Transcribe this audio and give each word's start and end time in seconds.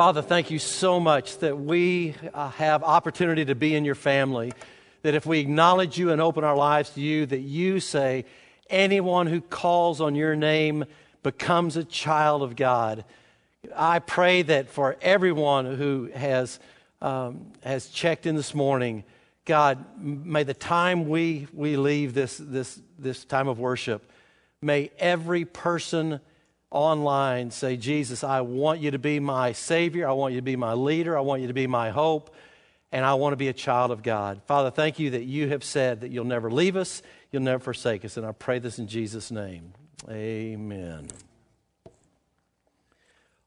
Father, 0.00 0.22
thank 0.22 0.50
you 0.50 0.58
so 0.58 0.98
much 0.98 1.36
that 1.40 1.58
we 1.60 2.14
uh, 2.32 2.48
have 2.52 2.82
opportunity 2.82 3.44
to 3.44 3.54
be 3.54 3.74
in 3.74 3.84
your 3.84 3.94
family. 3.94 4.50
That 5.02 5.14
if 5.14 5.26
we 5.26 5.40
acknowledge 5.40 5.98
you 5.98 6.10
and 6.10 6.22
open 6.22 6.42
our 6.42 6.56
lives 6.56 6.88
to 6.94 7.02
you, 7.02 7.26
that 7.26 7.40
you 7.40 7.80
say, 7.80 8.24
anyone 8.70 9.26
who 9.26 9.42
calls 9.42 10.00
on 10.00 10.14
your 10.14 10.34
name 10.34 10.86
becomes 11.22 11.76
a 11.76 11.84
child 11.84 12.42
of 12.42 12.56
God. 12.56 13.04
I 13.76 13.98
pray 13.98 14.40
that 14.40 14.70
for 14.70 14.96
everyone 15.02 15.66
who 15.66 16.08
has, 16.14 16.60
um, 17.02 17.52
has 17.62 17.88
checked 17.88 18.24
in 18.24 18.36
this 18.36 18.54
morning, 18.54 19.04
God, 19.44 19.84
may 19.98 20.44
the 20.44 20.54
time 20.54 21.10
we, 21.10 21.46
we 21.52 21.76
leave 21.76 22.14
this, 22.14 22.38
this, 22.38 22.80
this 22.98 23.26
time 23.26 23.48
of 23.48 23.58
worship, 23.58 24.10
may 24.62 24.90
every 24.98 25.44
person 25.44 26.20
online 26.70 27.50
say, 27.50 27.76
Jesus, 27.76 28.22
I 28.22 28.42
want 28.42 28.80
you 28.80 28.92
to 28.92 28.98
be 28.98 29.20
my 29.20 29.52
Savior. 29.52 30.08
I 30.08 30.12
want 30.12 30.34
you 30.34 30.38
to 30.38 30.44
be 30.44 30.56
my 30.56 30.72
leader. 30.72 31.16
I 31.16 31.20
want 31.20 31.42
you 31.42 31.48
to 31.48 31.54
be 31.54 31.66
my 31.66 31.90
hope. 31.90 32.34
And 32.92 33.04
I 33.04 33.14
want 33.14 33.32
to 33.32 33.36
be 33.36 33.48
a 33.48 33.52
child 33.52 33.90
of 33.90 34.02
God. 34.02 34.40
Father, 34.46 34.70
thank 34.70 34.98
you 34.98 35.10
that 35.10 35.24
you 35.24 35.48
have 35.48 35.62
said 35.62 36.00
that 36.00 36.10
you'll 36.10 36.24
never 36.24 36.50
leave 36.50 36.76
us, 36.76 37.02
you'll 37.30 37.42
never 37.42 37.62
forsake 37.62 38.04
us. 38.04 38.16
And 38.16 38.26
I 38.26 38.32
pray 38.32 38.58
this 38.58 38.78
in 38.78 38.88
Jesus' 38.88 39.30
name. 39.30 39.72
Amen. 40.08 41.08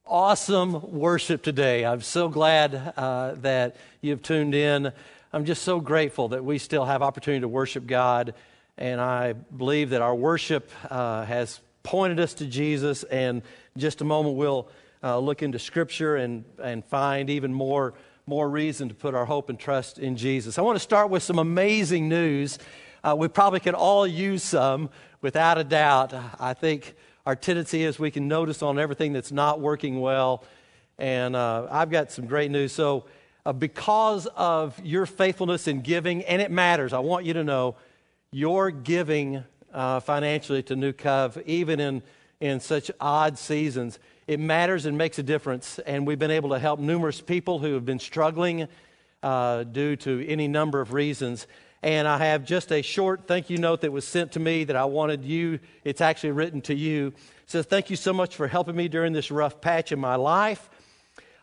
Awesome 0.05 0.91
worship 0.91 1.41
today. 1.41 1.85
I'm 1.85 2.01
so 2.01 2.29
glad 2.29 2.93
uh, 2.95 3.35
that 3.37 3.77
you've 4.01 4.21
tuned 4.21 4.53
in. 4.53 4.91
I'm 5.31 5.45
just 5.45 5.63
so 5.63 5.79
grateful 5.79 6.29
that 6.29 6.45
we 6.45 6.57
still 6.57 6.85
have 6.85 7.01
opportunity 7.01 7.41
to 7.41 7.47
worship 7.47 7.87
God. 7.87 8.33
And 8.77 9.01
I 9.01 9.33
believe 9.33 9.91
that 9.91 10.01
our 10.01 10.13
worship 10.13 10.69
uh, 10.89 11.25
has 11.25 11.59
pointed 11.83 12.19
us 12.19 12.33
to 12.35 12.45
Jesus. 12.45 13.03
And 13.03 13.41
just 13.77 14.01
a 14.01 14.05
moment, 14.05 14.35
we'll 14.35 14.69
uh, 15.03 15.19
look 15.19 15.43
into 15.43 15.59
Scripture 15.59 16.15
and, 16.15 16.45
and 16.61 16.83
find 16.85 17.29
even 17.29 17.53
more, 17.53 17.93
more 18.25 18.49
reason 18.49 18.89
to 18.89 18.95
put 18.95 19.13
our 19.13 19.25
hope 19.25 19.49
and 19.49 19.59
trust 19.59 19.99
in 19.99 20.15
Jesus. 20.15 20.57
I 20.57 20.61
want 20.61 20.77
to 20.77 20.83
start 20.83 21.09
with 21.09 21.23
some 21.23 21.39
amazing 21.39 22.07
news. 22.09 22.57
Uh, 23.03 23.15
we 23.17 23.27
probably 23.27 23.59
could 23.59 23.75
all 23.75 24.07
use 24.07 24.43
some, 24.43 24.89
without 25.21 25.57
a 25.57 25.63
doubt. 25.63 26.13
I 26.39 26.53
think 26.53 26.95
our 27.25 27.35
tendency 27.35 27.83
is 27.83 27.99
we 27.99 28.11
can 28.11 28.27
notice 28.27 28.61
on 28.61 28.79
everything 28.79 29.13
that's 29.13 29.31
not 29.31 29.59
working 29.59 29.99
well. 29.99 30.43
And 30.97 31.35
uh, 31.35 31.67
I've 31.69 31.89
got 31.89 32.11
some 32.11 32.25
great 32.25 32.51
news. 32.51 32.71
So, 32.71 33.05
uh, 33.45 33.51
because 33.51 34.25
of 34.37 34.79
your 34.85 35.05
faithfulness 35.05 35.67
in 35.67 35.81
giving, 35.81 36.23
and 36.23 36.41
it 36.41 36.49
matters, 36.49 36.93
I 36.93 36.99
want 36.99 37.25
you 37.25 37.33
to 37.33 37.43
know 37.43 37.75
your 38.31 38.71
giving 38.71 39.43
uh, 39.73 39.99
financially 39.99 40.63
to 40.63 40.75
New 40.75 40.93
Cove, 40.93 41.37
even 41.45 41.79
in, 41.79 42.03
in 42.39 42.59
such 42.59 42.91
odd 42.99 43.37
seasons. 43.37 43.99
It 44.27 44.39
matters 44.39 44.85
and 44.85 44.97
makes 44.97 45.19
a 45.19 45.23
difference. 45.23 45.79
And 45.79 46.07
we've 46.07 46.19
been 46.19 46.31
able 46.31 46.51
to 46.51 46.59
help 46.59 46.79
numerous 46.79 47.19
people 47.19 47.59
who 47.59 47.73
have 47.73 47.85
been 47.85 47.99
struggling 47.99 48.67
uh, 49.21 49.63
due 49.63 49.95
to 49.97 50.25
any 50.27 50.47
number 50.47 50.79
of 50.79 50.93
reasons. 50.93 51.47
And 51.81 52.07
I 52.07 52.17
have 52.17 52.45
just 52.45 52.71
a 52.71 52.81
short 52.81 53.27
thank 53.27 53.49
you 53.49 53.57
note 53.57 53.81
that 53.81 53.91
was 53.91 54.07
sent 54.07 54.33
to 54.33 54.39
me 54.39 54.63
that 54.63 54.75
I 54.75 54.85
wanted 54.85 55.25
you, 55.25 55.59
it's 55.83 55.99
actually 55.99 56.31
written 56.31 56.61
to 56.61 56.73
you. 56.73 57.07
It 57.07 57.13
says, 57.47 57.65
Thank 57.65 57.89
you 57.89 57.97
so 57.97 58.13
much 58.13 58.37
for 58.37 58.47
helping 58.47 58.75
me 58.75 58.87
during 58.87 59.11
this 59.11 59.31
rough 59.31 59.59
patch 59.59 59.91
in 59.91 59.99
my 59.99 60.15
life. 60.15 60.69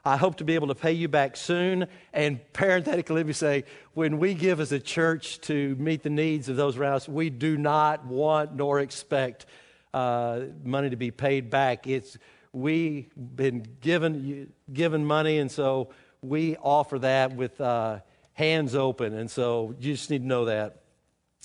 I 0.04 0.16
hope 0.16 0.36
to 0.36 0.44
be 0.44 0.54
able 0.54 0.68
to 0.68 0.74
pay 0.74 0.92
you 0.92 1.08
back 1.08 1.36
soon. 1.36 1.86
And 2.12 2.40
parenthetically, 2.52 3.16
let 3.16 3.26
me 3.26 3.32
say, 3.32 3.64
when 3.94 4.18
we 4.18 4.34
give 4.34 4.60
as 4.60 4.72
a 4.72 4.80
church 4.80 5.40
to 5.42 5.76
meet 5.76 6.02
the 6.02 6.10
needs 6.10 6.48
of 6.48 6.56
those 6.56 6.76
around 6.76 6.94
us, 6.94 7.08
we 7.08 7.30
do 7.30 7.58
not 7.58 8.06
want 8.06 8.54
nor 8.54 8.80
expect 8.80 9.46
uh, 9.92 10.40
money 10.64 10.90
to 10.90 10.96
be 10.96 11.10
paid 11.10 11.50
back. 11.50 11.86
It's 11.86 12.16
we've 12.52 13.10
been 13.16 13.66
given 13.80 14.52
given 14.72 15.04
money, 15.04 15.38
and 15.38 15.50
so 15.50 15.90
we 16.22 16.56
offer 16.56 16.98
that 17.00 17.34
with 17.34 17.60
uh, 17.60 18.00
hands 18.32 18.74
open. 18.74 19.14
And 19.14 19.30
so 19.30 19.74
you 19.78 19.92
just 19.92 20.10
need 20.10 20.22
to 20.22 20.26
know 20.26 20.46
that. 20.46 20.76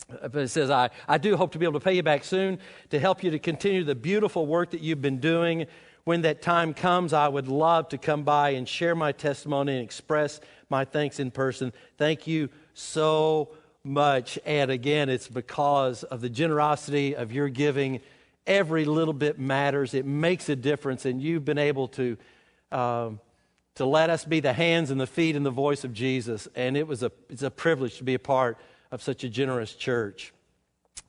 But 0.10 0.36
it 0.36 0.50
says, 0.50 0.70
I, 0.70 0.90
I 1.08 1.18
do 1.18 1.36
hope 1.38 1.54
to 1.54 1.60
be 1.60 1.66
able 1.66 1.80
to 1.80 1.84
pay 1.84 1.94
you 1.94 2.04
back 2.04 2.24
soon 2.24 2.60
to 2.90 3.00
help 3.00 3.24
you 3.24 3.32
to 3.32 3.40
continue 3.40 3.84
the 3.84 3.96
beautiful 3.96 4.46
work 4.46 4.72
that 4.72 4.82
you've 4.82 5.02
been 5.02 5.20
doing 5.20 5.68
when 6.06 6.22
that 6.22 6.42
time 6.42 6.76
comes, 6.76 7.14
I 7.14 7.28
would 7.28 7.48
love 7.48 7.90
to 7.90 7.98
come 7.98 8.24
by 8.24 8.52
and 8.52 8.70
share 8.70 8.94
my 8.96 9.12
testimony 9.12 9.74
and 9.74 9.84
express 9.84 10.40
my 10.70 10.86
thanks 10.86 11.20
in 11.20 11.32
person. 11.32 11.74
Thank 11.98 12.28
you 12.28 12.50
so 12.76 13.50
much. 13.84 14.38
And 14.46 14.70
again, 14.70 15.10
it's 15.10 15.28
because 15.28 16.04
of 16.04 16.22
the 16.22 16.30
generosity 16.30 17.16
of 17.16 17.32
your 17.32 17.50
giving. 17.50 18.02
Every 18.46 18.86
little 18.86 19.16
bit 19.16 19.40
matters, 19.40 19.96
it 19.96 20.06
makes 20.06 20.48
a 20.48 20.56
difference, 20.56 21.06
and 21.06 21.22
you've 21.22 21.46
been 21.46 21.58
able 21.58 21.88
to. 21.90 22.18
Um, 22.72 23.20
to 23.76 23.86
let 23.86 24.10
us 24.10 24.24
be 24.24 24.40
the 24.40 24.54
hands 24.54 24.90
and 24.90 25.00
the 25.00 25.08
feet 25.08 25.36
and 25.36 25.46
the 25.46 25.52
voice 25.52 25.84
of 25.84 25.92
Jesus. 25.94 26.48
And 26.56 26.78
it 26.78 26.88
was 26.88 27.04
a, 27.04 27.12
it's 27.30 27.44
a 27.44 27.52
privilege 27.52 27.98
to 27.98 28.06
be 28.06 28.14
a 28.14 28.20
part 28.20 28.58
of 28.90 29.04
such 29.04 29.26
a 29.26 29.30
generous 29.30 29.76
church. 29.76 30.34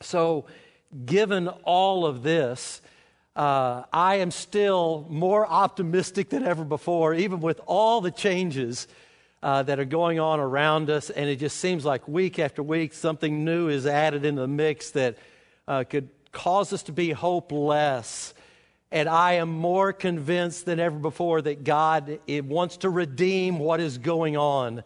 So, 0.03 0.47
given 1.05 1.47
all 1.47 2.05
of 2.05 2.25
this, 2.25 2.83
uh, 3.37 3.85
I 3.93 4.17
am 4.17 4.31
still 4.31 5.07
more 5.11 5.47
optimistic 5.47 6.31
than 6.31 6.43
ever 6.43 6.65
before, 6.65 7.13
even 7.13 7.41
with 7.41 7.61
all 7.67 8.01
the 8.01 8.11
changes 8.11 8.89
uh, 9.43 9.63
that 9.65 9.79
are 9.79 9.85
going 9.85 10.19
on 10.19 10.41
around 10.41 10.89
us. 10.89 11.11
And 11.11 11.29
it 11.29 11.37
just 11.37 11.59
seems 11.59 11.85
like 11.85 12.09
week 12.09 12.39
after 12.39 12.63
week, 12.63 12.95
something 12.95 13.45
new 13.45 13.69
is 13.69 13.87
added 13.87 14.25
into 14.25 14.41
the 14.41 14.49
mix 14.49 14.91
that 14.93 15.19
uh, 15.69 15.85
could 15.85 16.09
cause 16.33 16.73
us 16.73 16.83
to 16.85 16.93
be 16.93 17.11
hopeless. 17.11 18.33
And 18.91 19.07
I 19.07 19.35
am 19.35 19.51
more 19.51 19.93
convinced 19.93 20.65
than 20.65 20.81
ever 20.81 20.99
before 20.99 21.43
that 21.43 21.63
God 21.63 22.19
wants 22.29 22.79
to 22.79 22.89
redeem 22.89 23.59
what 23.59 23.81
is 23.81 23.99
going 23.99 24.39
on. 24.39 24.83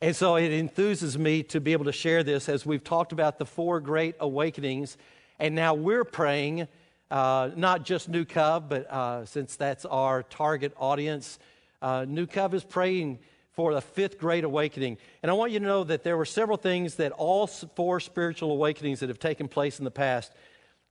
And 0.00 0.14
so 0.14 0.36
it 0.36 0.50
enthuses 0.50 1.16
me 1.16 1.42
to 1.44 1.60
be 1.60 1.72
able 1.72 1.86
to 1.86 1.92
share 1.92 2.22
this 2.22 2.48
as 2.48 2.64
we've 2.64 2.84
talked 2.84 3.10
about 3.10 3.40
the 3.40 3.46
four 3.46 3.80
great 3.80 4.14
awakenings. 4.20 4.96
And 5.40 5.56
now 5.56 5.74
we're 5.74 6.04
praying 6.04 6.68
uh, 7.10 7.50
not 7.56 7.84
just 7.84 8.08
New 8.08 8.24
Cove, 8.24 8.68
but 8.68 8.90
uh, 8.90 9.24
since 9.24 9.56
that's 9.56 9.84
our 9.84 10.22
target 10.22 10.72
audience, 10.76 11.38
uh, 11.80 12.04
New 12.06 12.26
Cove 12.26 12.54
is 12.54 12.64
praying 12.64 13.18
for 13.52 13.74
the 13.74 13.80
fifth 13.80 14.18
great 14.18 14.44
awakening. 14.44 14.98
And 15.22 15.30
I 15.30 15.34
want 15.34 15.50
you 15.50 15.58
to 15.58 15.64
know 15.64 15.84
that 15.84 16.04
there 16.04 16.16
were 16.16 16.24
several 16.24 16.56
things 16.56 16.96
that 16.96 17.12
all 17.12 17.46
four 17.46 17.98
spiritual 17.98 18.52
awakenings 18.52 19.00
that 19.00 19.08
have 19.08 19.18
taken 19.18 19.48
place 19.48 19.78
in 19.78 19.84
the 19.84 19.90
past, 19.90 20.32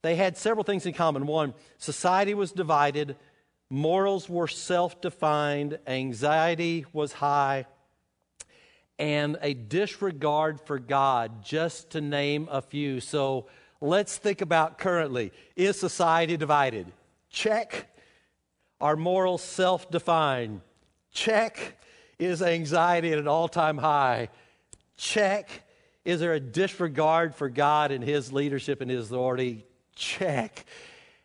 they 0.01 0.15
had 0.15 0.37
several 0.37 0.63
things 0.63 0.85
in 0.85 0.93
common. 0.93 1.27
One, 1.27 1.53
society 1.77 2.33
was 2.33 2.51
divided, 2.51 3.15
morals 3.69 4.27
were 4.27 4.47
self 4.47 4.99
defined, 5.01 5.79
anxiety 5.87 6.85
was 6.93 7.13
high, 7.13 7.67
and 8.99 9.37
a 9.41 9.53
disregard 9.53 10.59
for 10.59 10.79
God, 10.79 11.43
just 11.45 11.91
to 11.91 12.01
name 12.01 12.47
a 12.51 12.61
few. 12.61 12.99
So, 12.99 13.47
Let's 13.81 14.17
think 14.17 14.41
about 14.41 14.77
currently. 14.77 15.31
Is 15.55 15.79
society 15.79 16.37
divided? 16.37 16.91
Check. 17.29 17.87
Are 18.79 18.95
morals 18.95 19.43
self 19.43 19.89
defined? 19.89 20.61
Check. 21.11 21.77
Is 22.19 22.41
anxiety 22.41 23.11
at 23.11 23.19
an 23.19 23.27
all 23.27 23.47
time 23.47 23.77
high? 23.77 24.29
Check. 24.97 25.49
Is 26.05 26.19
there 26.19 26.33
a 26.33 26.39
disregard 26.39 27.35
for 27.35 27.49
God 27.49 27.91
and 27.91 28.03
His 28.03 28.31
leadership 28.31 28.81
and 28.81 28.89
His 28.89 29.07
authority? 29.11 29.65
Check. 29.95 30.65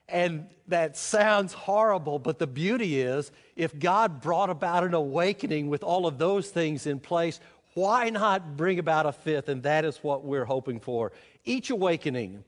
And 0.08 0.48
that 0.68 0.96
sounds 0.96 1.52
horrible, 1.52 2.18
but 2.18 2.38
the 2.38 2.46
beauty 2.46 3.00
is 3.00 3.32
if 3.56 3.78
God 3.78 4.20
brought 4.20 4.50
about 4.50 4.84
an 4.84 4.92
awakening 4.92 5.68
with 5.68 5.82
all 5.82 6.06
of 6.06 6.18
those 6.18 6.50
things 6.50 6.86
in 6.86 6.98
place, 6.98 7.40
why 7.74 8.10
not 8.10 8.56
bring 8.56 8.78
about 8.78 9.06
a 9.06 9.12
fifth? 9.12 9.48
And 9.48 9.62
that 9.62 9.84
is 9.84 9.98
what 9.98 10.24
we're 10.24 10.44
hoping 10.44 10.80
for. 10.80 11.12
Each 11.44 11.70
awakening 11.70 12.44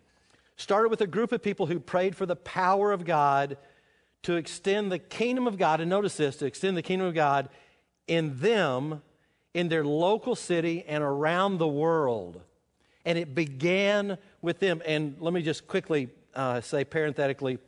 started 0.57 0.89
with 0.89 1.01
a 1.01 1.07
group 1.07 1.33
of 1.33 1.43
people 1.43 1.67
who 1.67 1.81
prayed 1.81 2.17
for 2.17 2.27
the 2.27 2.37
power 2.37 2.93
of 2.93 3.05
God 3.05 3.57
to 4.23 4.37
extend 4.37 4.91
the 4.91 4.99
kingdom 4.99 5.47
of 5.47 5.59
God, 5.59 5.81
and 5.81 5.91
notice 5.91 6.17
this 6.17 6.37
to 6.37 6.47
extend 6.47 6.77
the 6.77 6.83
kingdom 6.83 7.07
of 7.07 7.15
God 7.15 7.49
in 8.07 8.39
them, 8.39 9.03
in 9.53 9.69
their 9.69 9.85
local 9.85 10.35
city, 10.35 10.85
and 10.87 11.03
around 11.05 11.59
the 11.59 11.69
world. 11.69 12.41
And 13.05 13.19
it 13.19 13.35
began 13.35 14.17
with 14.41 14.61
them. 14.61 14.83
And 14.87 15.17
let 15.21 15.35
me 15.35 15.43
just 15.43 15.67
quickly 15.67 16.09
uh, 16.35 16.61
say 16.63 16.85
parenthetically 16.85 17.59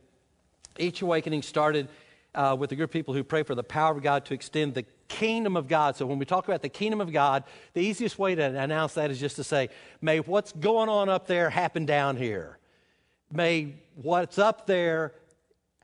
each 0.79 1.01
awakening 1.01 1.41
started 1.41 1.89
uh, 2.35 2.55
with 2.57 2.71
a 2.71 2.75
group 2.75 2.89
of 2.89 2.93
people 2.93 3.13
who 3.13 3.23
pray 3.23 3.43
for 3.43 3.55
the 3.55 3.63
power 3.63 3.95
of 3.95 4.03
God 4.03 4.25
to 4.25 4.33
extend 4.33 4.73
the 4.73 4.85
kingdom 5.07 5.55
of 5.55 5.67
God. 5.67 5.95
So 5.95 6.05
when 6.05 6.19
we 6.19 6.25
talk 6.25 6.47
about 6.47 6.61
the 6.61 6.69
kingdom 6.69 7.01
of 7.01 7.11
God, 7.11 7.43
the 7.73 7.81
easiest 7.81 8.19
way 8.19 8.35
to 8.35 8.43
announce 8.43 8.93
that 8.95 9.11
is 9.11 9.19
just 9.19 9.35
to 9.37 9.43
say, 9.43 9.69
may 10.01 10.19
what's 10.19 10.51
going 10.51 10.89
on 10.89 11.09
up 11.09 11.27
there 11.27 11.49
happen 11.49 11.85
down 11.85 12.17
here. 12.17 12.57
May 13.31 13.75
what's 13.95 14.37
up 14.37 14.67
there 14.67 15.13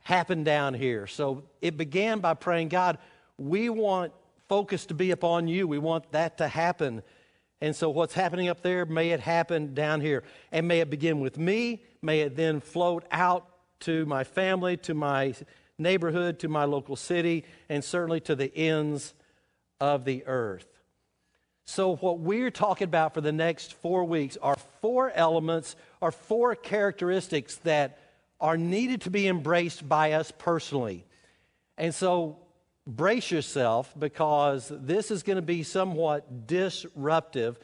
happen 0.02 0.44
down 0.44 0.74
here. 0.74 1.06
So 1.06 1.44
it 1.60 1.76
began 1.76 2.20
by 2.20 2.34
praying, 2.34 2.68
God, 2.68 2.98
we 3.38 3.68
want 3.70 4.12
focus 4.48 4.86
to 4.86 4.94
be 4.94 5.10
upon 5.10 5.48
you. 5.48 5.66
We 5.66 5.78
want 5.78 6.12
that 6.12 6.38
to 6.38 6.48
happen. 6.48 7.02
And 7.60 7.74
so 7.74 7.88
what's 7.88 8.14
happening 8.14 8.48
up 8.48 8.60
there, 8.60 8.84
may 8.84 9.10
it 9.10 9.20
happen 9.20 9.74
down 9.74 10.00
here. 10.00 10.22
And 10.52 10.68
may 10.68 10.80
it 10.80 10.90
begin 10.90 11.20
with 11.20 11.38
me. 11.38 11.82
May 12.02 12.20
it 12.20 12.36
then 12.36 12.60
float 12.60 13.04
out 13.10 13.48
to 13.80 14.04
my 14.06 14.24
family, 14.24 14.76
to 14.78 14.94
my 14.94 15.34
neighborhood, 15.78 16.38
to 16.40 16.48
my 16.48 16.64
local 16.64 16.96
city, 16.96 17.44
and 17.68 17.82
certainly 17.82 18.20
to 18.20 18.34
the 18.34 18.54
ends 18.56 19.14
of 19.80 20.04
the 20.04 20.24
earth. 20.26 20.66
So, 21.66 21.96
what 21.96 22.18
we're 22.18 22.50
talking 22.50 22.84
about 22.84 23.14
for 23.14 23.20
the 23.20 23.32
next 23.32 23.74
four 23.74 24.04
weeks 24.04 24.36
are 24.42 24.56
four 24.80 25.10
elements, 25.10 25.76
are 26.02 26.12
four 26.12 26.54
characteristics 26.54 27.56
that 27.64 27.98
are 28.40 28.58
needed 28.58 29.02
to 29.02 29.10
be 29.10 29.26
embraced 29.26 29.88
by 29.88 30.12
us 30.12 30.30
personally. 30.36 31.06
And 31.78 31.94
so, 31.94 32.38
brace 32.86 33.30
yourself 33.30 33.94
because 33.98 34.70
this 34.70 35.10
is 35.10 35.22
going 35.22 35.36
to 35.36 35.42
be 35.42 35.62
somewhat 35.62 36.46
disruptive 36.46 37.58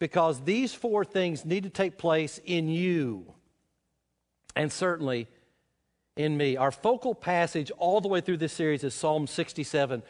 because 0.00 0.40
these 0.40 0.74
four 0.74 1.04
things 1.04 1.44
need 1.44 1.62
to 1.62 1.70
take 1.70 1.96
place 1.96 2.40
in 2.44 2.68
you 2.68 3.32
and 4.56 4.72
certainly 4.72 5.28
in 6.16 6.36
me. 6.36 6.56
Our 6.56 6.70
focal 6.70 7.14
passage 7.14 7.70
all 7.78 8.00
the 8.00 8.08
way 8.08 8.20
through 8.20 8.38
this 8.38 8.52
series 8.52 8.84
is 8.84 8.94
Psalm 8.94 9.26
67 9.26 10.02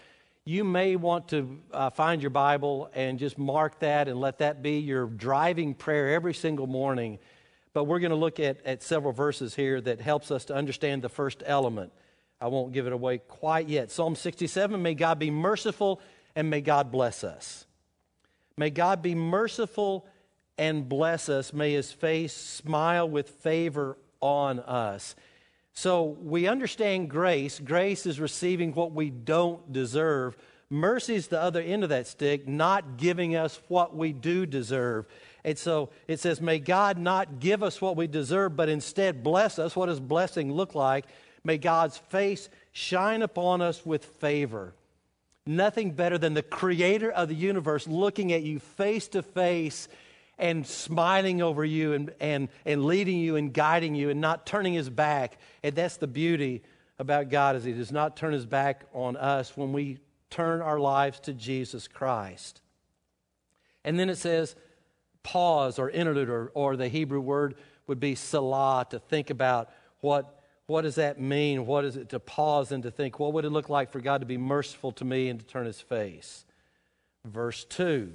you 0.46 0.62
may 0.62 0.94
want 0.94 1.28
to 1.28 1.58
uh, 1.72 1.88
find 1.88 2.22
your 2.22 2.30
Bible 2.30 2.90
and 2.92 3.18
just 3.18 3.38
mark 3.38 3.78
that 3.78 4.08
and 4.08 4.20
let 4.20 4.38
that 4.38 4.62
be 4.62 4.78
your 4.78 5.06
driving 5.06 5.72
prayer 5.72 6.12
every 6.12 6.34
single 6.34 6.66
morning. 6.66 7.18
But 7.72 7.84
we're 7.84 7.98
going 7.98 8.10
to 8.10 8.16
look 8.16 8.38
at, 8.38 8.64
at 8.66 8.82
several 8.82 9.14
verses 9.14 9.54
here 9.54 9.80
that 9.80 10.02
helps 10.02 10.30
us 10.30 10.44
to 10.46 10.54
understand 10.54 11.00
the 11.00 11.08
first 11.08 11.42
element. 11.46 11.92
I 12.42 12.48
won't 12.48 12.74
give 12.74 12.86
it 12.86 12.92
away 12.92 13.18
quite 13.18 13.68
yet. 13.68 13.90
Psalm 13.90 14.14
67 14.14 14.80
May 14.82 14.92
God 14.92 15.18
be 15.18 15.30
merciful 15.30 16.02
and 16.36 16.50
may 16.50 16.60
God 16.60 16.92
bless 16.92 17.24
us. 17.24 17.64
May 18.58 18.68
God 18.68 19.00
be 19.00 19.14
merciful 19.14 20.06
and 20.58 20.86
bless 20.86 21.30
us. 21.30 21.54
May 21.54 21.72
his 21.72 21.90
face 21.90 22.34
smile 22.34 23.08
with 23.08 23.30
favor 23.30 23.96
on 24.20 24.60
us. 24.60 25.16
So 25.74 26.16
we 26.22 26.46
understand 26.46 27.10
grace. 27.10 27.58
Grace 27.58 28.06
is 28.06 28.20
receiving 28.20 28.72
what 28.72 28.92
we 28.92 29.10
don't 29.10 29.72
deserve. 29.72 30.36
Mercy 30.70 31.16
is 31.16 31.26
the 31.28 31.40
other 31.40 31.60
end 31.60 31.82
of 31.82 31.90
that 31.90 32.06
stick, 32.06 32.48
not 32.48 32.96
giving 32.96 33.36
us 33.36 33.60
what 33.68 33.94
we 33.94 34.12
do 34.12 34.46
deserve. 34.46 35.06
And 35.44 35.58
so 35.58 35.90
it 36.08 36.20
says, 36.20 36.40
May 36.40 36.58
God 36.58 36.96
not 36.96 37.40
give 37.40 37.62
us 37.62 37.80
what 37.80 37.96
we 37.96 38.06
deserve, 38.06 38.56
but 38.56 38.68
instead 38.68 39.22
bless 39.22 39.58
us. 39.58 39.76
What 39.76 39.86
does 39.86 40.00
blessing 40.00 40.52
look 40.52 40.74
like? 40.74 41.06
May 41.42 41.58
God's 41.58 41.98
face 41.98 42.48
shine 42.72 43.22
upon 43.22 43.60
us 43.60 43.84
with 43.84 44.04
favor. 44.04 44.74
Nothing 45.46 45.90
better 45.90 46.16
than 46.16 46.32
the 46.32 46.42
creator 46.42 47.10
of 47.10 47.28
the 47.28 47.34
universe 47.34 47.86
looking 47.86 48.32
at 48.32 48.42
you 48.42 48.58
face 48.58 49.08
to 49.08 49.22
face 49.22 49.88
and 50.38 50.66
smiling 50.66 51.42
over 51.42 51.64
you 51.64 51.92
and, 51.92 52.12
and, 52.20 52.48
and 52.64 52.84
leading 52.84 53.18
you 53.18 53.36
and 53.36 53.52
guiding 53.52 53.94
you 53.94 54.10
and 54.10 54.20
not 54.20 54.46
turning 54.46 54.74
his 54.74 54.90
back. 54.90 55.38
And 55.62 55.74
that's 55.74 55.96
the 55.96 56.06
beauty 56.06 56.62
about 56.98 57.28
God 57.28 57.56
is 57.56 57.64
he 57.64 57.72
does 57.72 57.92
not 57.92 58.16
turn 58.16 58.32
his 58.32 58.46
back 58.46 58.84
on 58.92 59.16
us 59.16 59.56
when 59.56 59.72
we 59.72 59.98
turn 60.30 60.60
our 60.60 60.78
lives 60.78 61.20
to 61.20 61.32
Jesus 61.32 61.88
Christ. 61.88 62.60
And 63.84 63.98
then 63.98 64.08
it 64.08 64.16
says 64.16 64.56
pause 65.22 65.78
or 65.78 65.90
interlude 65.90 66.28
or, 66.28 66.50
or 66.54 66.76
the 66.76 66.88
Hebrew 66.88 67.20
word 67.20 67.56
would 67.86 68.00
be 68.00 68.14
selah 68.14 68.86
to 68.90 68.98
think 68.98 69.30
about 69.30 69.70
what 70.00 70.40
what 70.66 70.82
does 70.82 70.94
that 70.94 71.20
mean? 71.20 71.66
What 71.66 71.84
is 71.84 71.96
it 71.96 72.08
to 72.10 72.20
pause 72.20 72.72
and 72.72 72.82
to 72.84 72.90
think, 72.90 73.18
what 73.18 73.34
would 73.34 73.44
it 73.44 73.50
look 73.50 73.68
like 73.68 73.92
for 73.92 74.00
God 74.00 74.22
to 74.22 74.26
be 74.26 74.38
merciful 74.38 74.92
to 74.92 75.04
me 75.04 75.28
and 75.28 75.38
to 75.38 75.44
turn 75.44 75.66
his 75.66 75.80
face? 75.80 76.46
Verse 77.24 77.64
2 77.64 78.14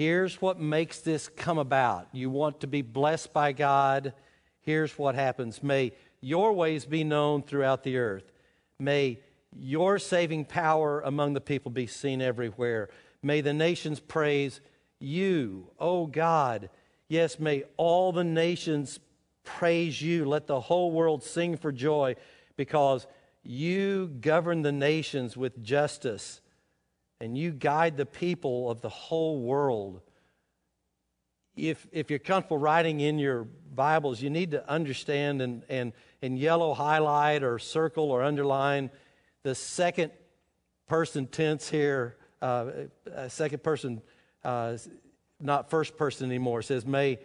Here's 0.00 0.40
what 0.40 0.58
makes 0.58 1.00
this 1.00 1.28
come 1.28 1.58
about. 1.58 2.08
You 2.12 2.30
want 2.30 2.60
to 2.60 2.66
be 2.66 2.80
blessed 2.80 3.34
by 3.34 3.52
God. 3.52 4.14
Here's 4.62 4.96
what 4.96 5.14
happens. 5.14 5.62
May 5.62 5.92
your 6.22 6.54
ways 6.54 6.86
be 6.86 7.04
known 7.04 7.42
throughout 7.42 7.82
the 7.82 7.98
earth. 7.98 8.32
May 8.78 9.20
your 9.54 9.98
saving 9.98 10.46
power 10.46 11.02
among 11.02 11.34
the 11.34 11.40
people 11.42 11.70
be 11.70 11.86
seen 11.86 12.22
everywhere. 12.22 12.88
May 13.22 13.42
the 13.42 13.52
nations 13.52 14.00
praise 14.00 14.62
you, 15.00 15.66
O 15.78 16.06
God. 16.06 16.70
Yes, 17.08 17.38
may 17.38 17.64
all 17.76 18.10
the 18.10 18.24
nations 18.24 19.00
praise 19.44 20.00
you. 20.00 20.24
Let 20.24 20.46
the 20.46 20.60
whole 20.60 20.92
world 20.92 21.22
sing 21.22 21.58
for 21.58 21.72
joy 21.72 22.16
because 22.56 23.06
you 23.42 24.16
govern 24.22 24.62
the 24.62 24.72
nations 24.72 25.36
with 25.36 25.62
justice 25.62 26.39
and 27.20 27.36
you 27.36 27.52
guide 27.52 27.96
the 27.96 28.06
people 28.06 28.70
of 28.70 28.80
the 28.80 28.88
whole 28.88 29.40
world. 29.40 30.00
If, 31.56 31.86
if 31.92 32.08
you're 32.08 32.18
comfortable 32.18 32.58
writing 32.58 33.00
in 33.00 33.18
your 33.18 33.44
Bibles, 33.74 34.22
you 34.22 34.30
need 34.30 34.52
to 34.52 34.68
understand 34.68 35.42
and, 35.42 35.62
and, 35.68 35.92
and 36.22 36.38
yellow 36.38 36.72
highlight 36.72 37.42
or 37.42 37.58
circle 37.58 38.10
or 38.10 38.22
underline 38.22 38.90
the 39.42 39.54
second 39.54 40.12
person 40.88 41.26
tense 41.26 41.68
here, 41.68 42.16
uh, 42.40 42.70
uh 43.14 43.28
second 43.28 43.62
person, 43.62 44.00
uh, 44.44 44.76
not 45.40 45.70
first 45.70 45.96
person 45.96 46.26
anymore. 46.26 46.60
It 46.60 46.64
says, 46.64 46.86
May 46.86 47.18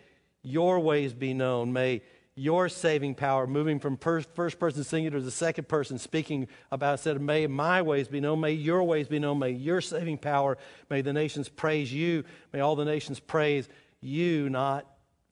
your 0.43 0.79
ways 0.79 1.13
be 1.13 1.33
known. 1.33 1.73
May 1.73 2.01
your 2.35 2.67
saving 2.67 3.15
power, 3.15 3.47
moving 3.47 3.79
from 3.79 3.97
first 3.97 4.33
person 4.33 4.83
singular 4.83 5.19
to 5.19 5.23
the 5.23 5.31
second 5.31 5.69
person 5.69 5.97
speaking 5.97 6.47
about 6.69 7.05
of 7.05 7.21
may 7.21 7.47
my 7.47 7.81
ways 7.81 8.09
be 8.09 8.19
known, 8.19 8.41
may 8.41 8.51
your 8.51 8.83
ways 8.83 9.07
be 9.07 9.19
known, 9.19 9.39
may 9.39 9.51
your 9.51 9.79
saving 9.79 10.17
power, 10.17 10.57
may 10.89 11.01
the 11.01 11.13
nations 11.13 11.47
praise 11.47 11.93
you, 11.93 12.25
may 12.51 12.59
all 12.59 12.75
the 12.75 12.83
nations 12.83 13.21
praise 13.21 13.69
you, 14.01 14.49
not 14.49 14.85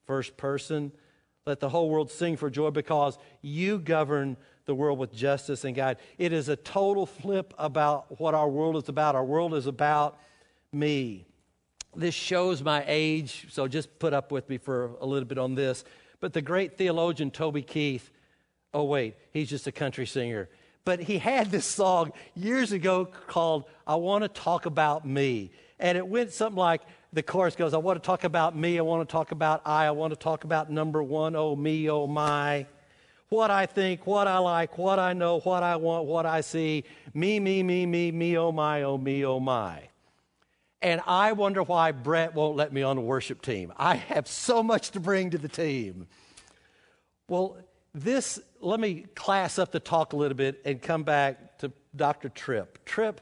first 0.05 0.37
person. 0.37 0.91
Let 1.45 1.59
the 1.59 1.67
whole 1.67 1.89
world 1.89 2.09
sing 2.09 2.37
for 2.37 2.49
joy 2.49 2.69
because 2.69 3.17
you 3.41 3.79
govern 3.79 4.37
the 4.65 4.73
world 4.73 4.97
with 4.97 5.13
justice 5.13 5.65
and 5.65 5.75
God. 5.75 5.97
It 6.17 6.31
is 6.31 6.47
a 6.47 6.55
total 6.55 7.05
flip 7.05 7.53
about 7.57 8.17
what 8.17 8.33
our 8.33 8.47
world 8.47 8.77
is 8.77 8.87
about. 8.87 9.15
Our 9.15 9.25
world 9.25 9.53
is 9.53 9.67
about 9.67 10.17
me. 10.71 11.25
This 11.95 12.15
shows 12.15 12.63
my 12.63 12.83
age, 12.87 13.47
so 13.49 13.67
just 13.67 13.99
put 13.99 14.13
up 14.13 14.31
with 14.31 14.47
me 14.47 14.57
for 14.57 14.91
a 15.01 15.05
little 15.05 15.27
bit 15.27 15.37
on 15.37 15.53
this. 15.53 15.83
But 16.23 16.31
the 16.31 16.41
great 16.41 16.77
theologian 16.77 17.31
Toby 17.31 17.63
Keith, 17.63 18.09
oh, 18.73 18.85
wait, 18.85 19.17
he's 19.33 19.49
just 19.49 19.67
a 19.67 19.73
country 19.73 20.05
singer. 20.05 20.47
But 20.85 21.01
he 21.01 21.17
had 21.17 21.51
this 21.51 21.65
song 21.65 22.13
years 22.33 22.71
ago 22.71 23.09
called 23.27 23.65
I 23.85 23.95
Want 23.95 24.23
to 24.23 24.29
Talk 24.29 24.65
About 24.65 25.05
Me. 25.05 25.51
And 25.79 25.97
it 25.97 26.07
went 26.07 26.31
something 26.31 26.57
like 26.57 26.81
the 27.11 27.23
chorus 27.23 27.57
goes, 27.57 27.73
I 27.73 27.77
want 27.77 28.01
to 28.01 28.07
talk 28.07 28.23
about 28.23 28.55
me, 28.55 28.79
I 28.79 28.83
want 28.83 29.05
to 29.05 29.11
talk 29.11 29.33
about 29.33 29.63
I, 29.65 29.87
I 29.87 29.91
want 29.91 30.13
to 30.13 30.15
talk 30.15 30.45
about 30.45 30.71
number 30.71 31.03
one, 31.03 31.35
oh 31.35 31.57
me, 31.57 31.89
oh 31.89 32.07
my. 32.07 32.67
What 33.27 33.51
I 33.51 33.65
think, 33.65 34.07
what 34.07 34.25
I 34.25 34.37
like, 34.37 34.77
what 34.77 34.99
I 34.99 35.11
know, 35.11 35.41
what 35.41 35.61
I 35.61 35.75
want, 35.75 36.05
what 36.05 36.25
I 36.25 36.39
see. 36.39 36.85
Me, 37.13 37.37
me, 37.41 37.63
me, 37.63 37.85
me, 37.85 38.13
me, 38.13 38.37
oh 38.37 38.53
my, 38.53 38.83
oh 38.83 38.97
me, 38.97 39.25
oh 39.25 39.41
my. 39.41 39.89
And 40.83 40.99
I 41.07 41.31
wonder 41.31 41.63
why 41.63 41.93
Brett 41.93 42.35
won't 42.35 42.57
let 42.57 42.73
me 42.73 42.83
on 42.83 42.97
the 42.97 43.01
worship 43.01 43.41
team. 43.41 43.71
I 43.77 43.95
have 43.95 44.27
so 44.27 44.61
much 44.61 44.91
to 44.91 44.99
bring 44.99 45.29
to 45.29 45.37
the 45.37 45.47
team. 45.47 46.07
Well, 47.29 47.57
this, 47.95 48.37
let 48.59 48.81
me 48.81 49.05
class 49.15 49.57
up 49.57 49.71
the 49.71 49.79
talk 49.79 50.11
a 50.11 50.17
little 50.17 50.35
bit 50.35 50.61
and 50.65 50.81
come 50.81 51.03
back 51.03 51.57
to 51.59 51.71
Dr. 51.95 52.27
Tripp. 52.27 52.83
Tripp 52.83 53.21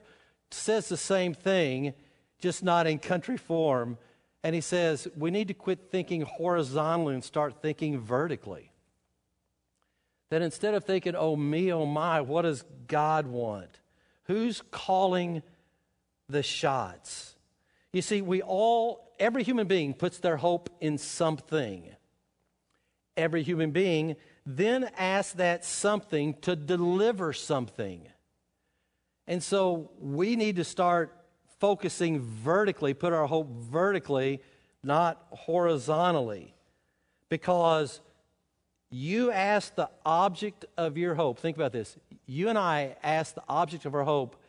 says 0.50 0.89
the 0.89 0.97
same 0.97 1.35
thing, 1.35 1.93
just 2.39 2.63
not 2.63 2.88
in 2.88 2.97
country 2.97 3.38
form. 3.38 4.00
And 4.43 4.55
he 4.55 4.62
says, 4.62 5.07
we 5.15 5.29
need 5.29 5.47
to 5.50 5.53
quit 5.53 5.91
thinking 5.91 6.21
horizontally 6.21 7.13
and 7.13 7.24
start 7.24 7.62
thinking 7.62 8.00
vertically. 8.00 8.71
That 10.31 10.41
instead 10.41 10.74
of 10.74 10.83
thinking, 10.83 11.15
oh 11.15 11.35
me, 11.35 11.71
oh 11.71 11.85
my, 11.85 12.21
what 12.21 12.41
does 12.41 12.63
God 12.88 13.27
want? 13.27 13.79
Who's 14.24 14.63
calling 14.71 15.43
the 16.27 16.41
shots? 16.41 17.35
You 17.93 18.01
see, 18.01 18.21
we 18.21 18.41
all, 18.41 19.13
every 19.19 19.43
human 19.43 19.67
being 19.67 19.93
puts 19.93 20.19
their 20.19 20.38
hope 20.38 20.69
in 20.79 20.98
something. 20.98 21.89
Every 23.17 23.43
human 23.43 23.71
being 23.71 24.15
then 24.45 24.89
asks 24.98 25.33
that 25.33 25.65
something 25.65 26.36
to 26.41 26.55
deliver 26.55 27.33
something. 27.33 28.07
And 29.27 29.43
so 29.43 29.91
we 30.00 30.36
need 30.36 30.55
to 30.55 30.63
start 30.63 31.15
focusing 31.60 32.21
vertically, 32.21 32.93
put 32.93 33.13
our 33.13 33.27
hope 33.27 33.50
vertically, 33.50 34.41
not 34.83 35.24
horizontally. 35.31 36.55
Because 37.29 38.01
you 38.89 39.31
ask 39.31 39.75
the 39.75 39.89
object 40.05 40.65
of 40.77 40.98
your 40.98 41.15
hope, 41.15 41.39
think 41.39 41.55
about 41.55 41.71
this. 41.71 41.98
You 42.25 42.50
and 42.50 42.57
I 42.57 42.95
ask 43.03 43.36
the 43.36 43.43
object 43.48 43.86
of 43.86 43.93
our 43.93 44.03
hope 44.03 44.40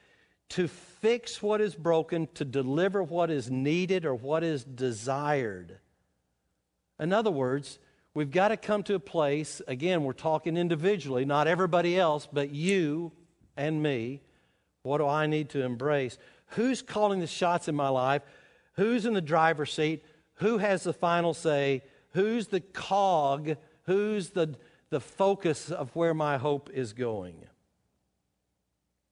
to 0.53 0.69
fix 0.69 1.43
what 1.43 1.63
is 1.63 1.75
broken, 1.75 2.29
to 2.35 2.45
deliver 2.45 3.03
what 3.03 3.31
is 3.31 3.51
needed 3.51 4.05
or 4.05 4.15
what 4.15 4.45
is 4.45 4.65
desired. 4.65 5.79
In 7.01 7.13
other 7.13 7.31
words, 7.31 7.79
we've 8.13 8.31
got 8.31 8.49
to 8.49 8.59
come 8.59 8.83
to 8.85 8.95
a 8.95 9.01
place, 9.01 9.63
again, 9.67 10.05
we're 10.05 10.13
talking 10.13 10.59
individually, 10.59 11.25
not 11.25 11.47
everybody 11.47 11.99
else, 11.99 12.29
but 12.31 12.51
you 12.51 13.13
and 13.57 13.83
me. 13.83 14.21
What 14.83 14.99
do 14.99 15.07
I 15.07 15.27
need 15.27 15.49
to 15.51 15.63
embrace? 15.63 16.19
Who's 16.49 16.83
calling 16.83 17.21
the 17.21 17.27
shots 17.27 17.67
in 17.67 17.75
my 17.75 17.89
life? 17.89 18.21
Who's 18.75 19.07
in 19.07 19.15
the 19.15 19.23
driver's 19.23 19.73
seat? 19.73 20.05
Who 20.35 20.59
has 20.59 20.83
the 20.83 20.93
final 20.93 21.33
say? 21.33 21.83
Who's 22.11 22.49
the 22.49 22.61
cog? 22.61 23.57
Who's 23.85 24.31
the, 24.31 24.55
the 24.91 25.01
focus 25.01 25.71
of 25.71 25.97
where 25.97 26.13
my 26.13 26.37
hope 26.37 26.69
is 26.75 26.93
going? 26.93 27.37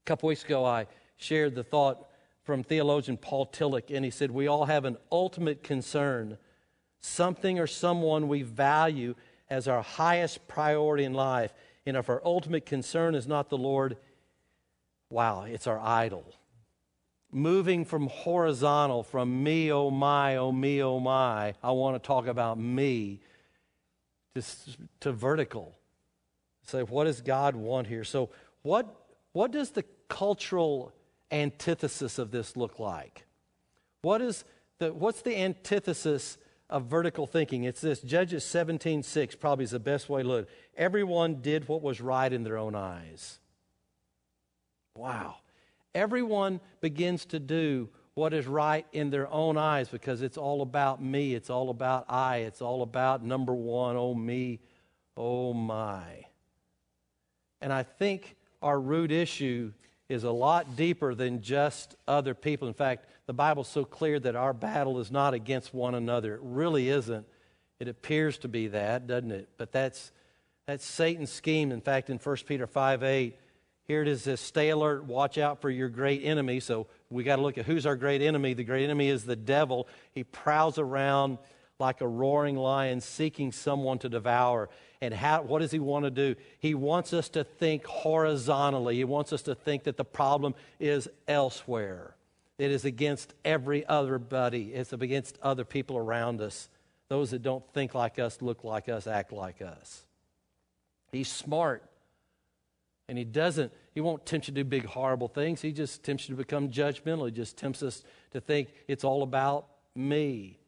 A 0.03 0.05
couple 0.05 0.29
weeks 0.29 0.45
ago, 0.45 0.67
I 0.67 0.87
shared 1.21 1.55
the 1.55 1.63
thought 1.63 2.09
from 2.43 2.65
theologian 2.65 3.17
Paul 3.17 3.47
Tillich, 3.47 3.95
and 3.95 4.05
he 4.05 4.11
said, 4.11 4.31
We 4.31 4.49
all 4.49 4.65
have 4.65 4.85
an 4.85 4.97
ultimate 5.13 5.63
concern, 5.63 6.39
something 7.01 7.59
or 7.59 7.67
someone 7.67 8.27
we 8.27 8.43
value 8.43 9.15
as 9.49 9.69
our 9.69 9.83
highest 9.83 10.49
priority 10.49 11.05
in 11.05 11.13
life. 11.13 11.53
And 11.87 11.97
if 11.97 12.09
our 12.09 12.23
ultimate 12.25 12.67
concern 12.67 13.15
is 13.15 13.27
not 13.27 13.51
the 13.51 13.59
Lord, 13.59 13.97
wow, 15.11 15.43
it's 15.43 15.67
our 15.67 15.79
idol. 15.79 16.25
Moving 17.33 17.85
from 17.85 18.09
horizontal, 18.09 19.03
from 19.03 19.43
me, 19.45 19.71
oh 19.71 19.91
my, 19.91 20.37
oh 20.37 20.51
me, 20.51 20.83
oh 20.83 20.99
my, 20.99 21.55
I 21.63 21.71
want 21.73 22.03
to 22.03 22.07
talk 22.07 22.27
about 22.27 22.59
me, 22.59 23.21
to, 24.35 24.43
to 25.01 25.13
vertical. 25.13 25.77
Say, 26.65 26.83
what 26.83 27.05
does 27.05 27.21
God 27.21 27.55
want 27.55 27.87
here? 27.87 28.05
So, 28.05 28.31
what, 28.63 28.95
what 29.33 29.51
does 29.51 29.71
the 29.71 29.85
cultural 30.09 30.93
antithesis 31.31 32.19
of 32.19 32.31
this 32.31 32.57
look 32.57 32.79
like? 32.79 33.27
What 34.03 34.23
is 34.23 34.45
the, 34.79 34.93
what's 34.93 35.23
the 35.23 35.37
antithesis 35.37 36.39
of 36.69 36.87
vertical 36.87 37.27
thinking? 37.27 37.65
It's 37.65 37.81
this 37.81 38.01
Judges 38.01 38.45
17 38.45 39.03
6 39.03 39.35
probably 39.37 39.65
is 39.65 39.73
the 39.73 39.79
best 39.79 40.09
way 40.09 40.23
to 40.23 40.29
look. 40.29 40.49
Everyone 40.77 41.41
did 41.41 41.69
what 41.69 41.83
was 41.83 42.01
right 42.01 42.33
in 42.33 42.45
their 42.45 42.57
own 42.57 42.75
eyes. 42.75 43.39
Wow. 44.95 45.37
Everyone 45.95 46.61
begins 46.81 47.25
to 47.27 47.41
do 47.41 47.89
what 48.15 48.35
is 48.35 48.47
right 48.47 48.87
in 48.93 49.11
their 49.11 49.29
own 49.33 49.57
eyes 49.57 49.89
because 49.89 50.23
it's 50.23 50.37
all 50.37 50.63
about 50.63 51.03
me. 51.03 51.35
It's 51.35 51.51
all 51.51 51.71
about 51.71 52.05
I. 52.09 52.39
It's 52.39 52.61
all 52.61 52.83
about 52.83 53.25
number 53.25 53.55
one, 53.55 53.97
oh 53.97 54.15
me, 54.15 54.61
oh 55.17 55.53
my. 55.53 56.27
And 57.61 57.73
I 57.73 57.83
think 57.83 58.37
our 58.63 58.81
root 58.81 59.11
issue 59.11 59.73
is 60.11 60.25
a 60.25 60.31
lot 60.31 60.77
deeper 60.77 61.15
than 61.15 61.41
just 61.41 61.95
other 62.07 62.35
people. 62.35 62.67
In 62.67 62.75
fact, 62.75 63.07
the 63.27 63.33
Bible's 63.33 63.69
so 63.69 63.85
clear 63.85 64.19
that 64.19 64.35
our 64.35 64.53
battle 64.53 64.99
is 64.99 65.11
not 65.13 65.35
against 65.35 65.73
one 65.73 65.95
another. 65.95 66.35
It 66.35 66.41
really 66.43 66.89
isn't. 66.89 67.25
It 67.79 67.87
appears 67.87 68.37
to 68.39 68.49
be 68.49 68.67
that, 68.69 69.07
doesn't 69.07 69.31
it? 69.31 69.49
But 69.57 69.71
that's 69.71 70.11
that's 70.67 70.85
Satan's 70.85 71.31
scheme. 71.31 71.73
In 71.73 71.81
fact, 71.81 72.11
in 72.11 72.19
1 72.19 72.37
Peter 72.47 72.67
5 72.67 73.03
8, 73.03 73.39
here 73.87 74.03
it 74.03 74.09
is 74.09 74.25
this 74.25 74.41
stay 74.41 74.71
alert, 74.71 75.05
watch 75.05 75.39
out 75.39 75.61
for 75.61 75.71
your 75.71 75.89
great 75.89 76.23
enemy. 76.25 76.59
So 76.59 76.89
we 77.09 77.23
got 77.23 77.37
to 77.37 77.43
look 77.43 77.57
at 77.57 77.65
who's 77.65 77.87
our 77.87 77.97
great 77.97 78.21
enemy. 78.21 78.55
The 78.55 78.65
great 78.65 78.85
enemy 78.85 79.09
is 79.09 79.25
the 79.25 79.37
devil. 79.37 79.89
He 80.13 80.25
prowls 80.25 80.79
around 80.79 81.39
like 81.81 82.01
a 82.01 82.09
roaring 82.09 82.57
lion 82.57 83.01
seeking 83.01 83.53
someone 83.53 83.99
to 84.01 84.09
devour. 84.09 84.69
And 85.01 85.15
how, 85.15 85.43
what 85.43 85.61
does 85.61 85.71
he 85.71 85.79
want 85.79 86.05
to 86.05 86.11
do? 86.11 86.37
He 86.59 86.75
wants 86.75 87.13
us 87.13 87.29
to 87.31 87.43
think 87.43 87.87
horizontally. 87.87 88.97
He 88.97 89.05
wants 89.05 89.33
us 89.33 89.43
to 89.43 89.55
think 89.55 89.85
that 89.85 89.97
the 89.97 90.05
problem 90.05 90.55
is 90.79 91.09
elsewhere. 91.27 92.15
It 92.59 92.71
is 92.71 92.85
against 92.85 93.33
every 93.45 93.87
other 93.87 94.19
buddy. 94.19 94.75
It's 94.75 94.93
against 94.93 95.39
other 95.43 95.65
people 95.65 95.97
around 95.97 96.43
us. 96.43 96.69
Those 97.09 97.31
that 97.31 97.43
don't 97.43 97.65
think 97.73 97.95
like 97.95 98.19
us, 98.19 98.43
look 98.43 98.63
like 98.63 98.89
us, 98.89 99.07
act 99.07 99.33
like 99.33 99.63
us. 99.63 100.05
He's 101.11 101.29
smart. 101.29 101.83
And 103.09 103.19
he 103.19 103.25
doesn't, 103.25 103.73
he 103.93 104.01
won't 104.01 104.25
tempt 104.25 104.47
you 104.47 104.55
to 104.55 104.63
do 104.63 104.65
big, 104.65 104.85
horrible 104.85 105.27
things. 105.27 105.61
He 105.61 105.73
just 105.73 106.05
tempts 106.05 106.29
you 106.29 106.37
to 106.37 106.39
become 106.39 106.69
judgmental. 106.69 107.25
He 107.25 107.33
just 107.33 107.57
tempts 107.57 107.83
us 107.83 108.05
to 108.31 108.41
think 108.41 108.69
it's 108.87 109.03
all 109.03 109.25
about 109.25 109.67
me. 109.97 110.60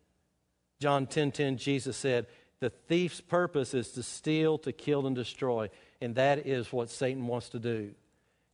John 0.82 1.06
10 1.06 1.30
10, 1.30 1.58
Jesus 1.58 1.96
said, 1.96 2.26
The 2.58 2.70
thief's 2.70 3.20
purpose 3.20 3.72
is 3.72 3.92
to 3.92 4.02
steal, 4.02 4.58
to 4.58 4.72
kill, 4.72 5.06
and 5.06 5.14
destroy. 5.14 5.70
And 6.00 6.16
that 6.16 6.44
is 6.44 6.72
what 6.72 6.90
Satan 6.90 7.28
wants 7.28 7.50
to 7.50 7.60
do. 7.60 7.92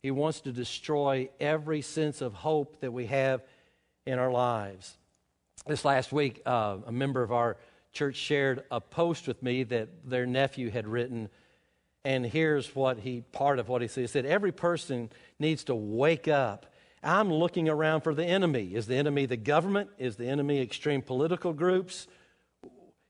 He 0.03 0.11
wants 0.11 0.41
to 0.41 0.51
destroy 0.51 1.29
every 1.39 1.81
sense 1.81 2.21
of 2.21 2.35
hope 2.35 2.81
that 2.81 2.93
we 2.93 3.07
have 3.07 3.41
in 4.05 4.19
our 4.19 4.31
lives. 4.31 4.95
This 5.65 5.83
last 5.83 6.11
week, 6.11 6.43
uh, 6.45 6.77
a 6.85 6.91
member 6.91 7.23
of 7.23 7.31
our 7.31 7.57
church 7.93 8.15
shared 8.15 8.63
a 8.69 8.79
post 8.79 9.27
with 9.27 9.41
me 9.41 9.63
that 9.63 9.89
their 10.07 10.27
nephew 10.27 10.69
had 10.69 10.87
written. 10.87 11.29
And 12.05 12.23
here's 12.23 12.75
what 12.75 12.99
he, 12.99 13.21
part 13.31 13.57
of 13.57 13.69
what 13.69 13.81
he 13.81 13.87
said. 13.87 14.01
He 14.01 14.07
said, 14.07 14.27
Every 14.27 14.51
person 14.51 15.09
needs 15.39 15.63
to 15.63 15.73
wake 15.73 16.27
up 16.27 16.67
I'm 17.01 17.31
looking 17.31 17.69
around 17.69 18.01
for 18.01 18.13
the 18.13 18.25
enemy. 18.25 18.75
Is 18.75 18.87
the 18.87 18.95
enemy 18.95 19.25
the 19.25 19.37
government? 19.37 19.89
Is 19.97 20.17
the 20.17 20.27
enemy 20.27 20.61
extreme 20.61 21.01
political 21.01 21.53
groups? 21.53 22.07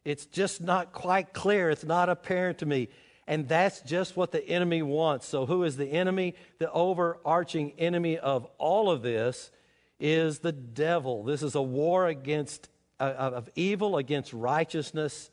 It's 0.10 0.26
just 0.26 0.60
not 0.60 0.92
quite 0.92 1.34
clear. 1.34 1.70
It's 1.70 1.86
not 1.86 2.10
apparent 2.10 2.58
to 2.60 2.66
me. 2.66 2.90
And 3.28 3.48
that's 3.48 3.82
just 3.82 4.18
what 4.18 4.32
the 4.32 4.44
enemy 4.44 4.82
wants. 4.82 5.28
So, 5.28 5.46
who 5.46 5.64
is 5.64 5.78
the 5.78 5.86
enemy? 5.86 6.34
The 6.58 6.72
overarching 6.72 7.74
enemy 7.78 8.18
of 8.18 8.48
all 8.58 8.90
of 8.90 9.04
this 9.04 9.52
is 10.00 10.40
the 10.40 10.52
devil. 10.52 11.24
This 11.24 11.44
is 11.44 11.54
a 11.54 11.62
war 11.62 12.08
against 12.08 12.70
uh, 13.00 13.04
of 13.36 13.50
evil 13.56 13.98
against 13.98 14.34
righteousness. 14.34 15.30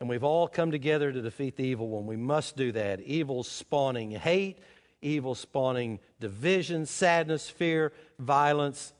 And 0.00 0.08
we've 0.08 0.24
all 0.24 0.48
come 0.48 0.72
together 0.72 1.12
to 1.12 1.22
defeat 1.22 1.54
the 1.54 1.62
evil 1.62 1.88
one. 1.88 2.06
We 2.06 2.16
must 2.16 2.56
do 2.56 2.72
that. 2.72 3.00
Evil 3.02 3.44
spawning 3.44 4.10
hate, 4.10 4.58
evil 5.00 5.36
spawning 5.36 6.00
division, 6.18 6.84
sadness, 6.84 7.48
fear, 7.48 7.92
violence, 8.18 8.92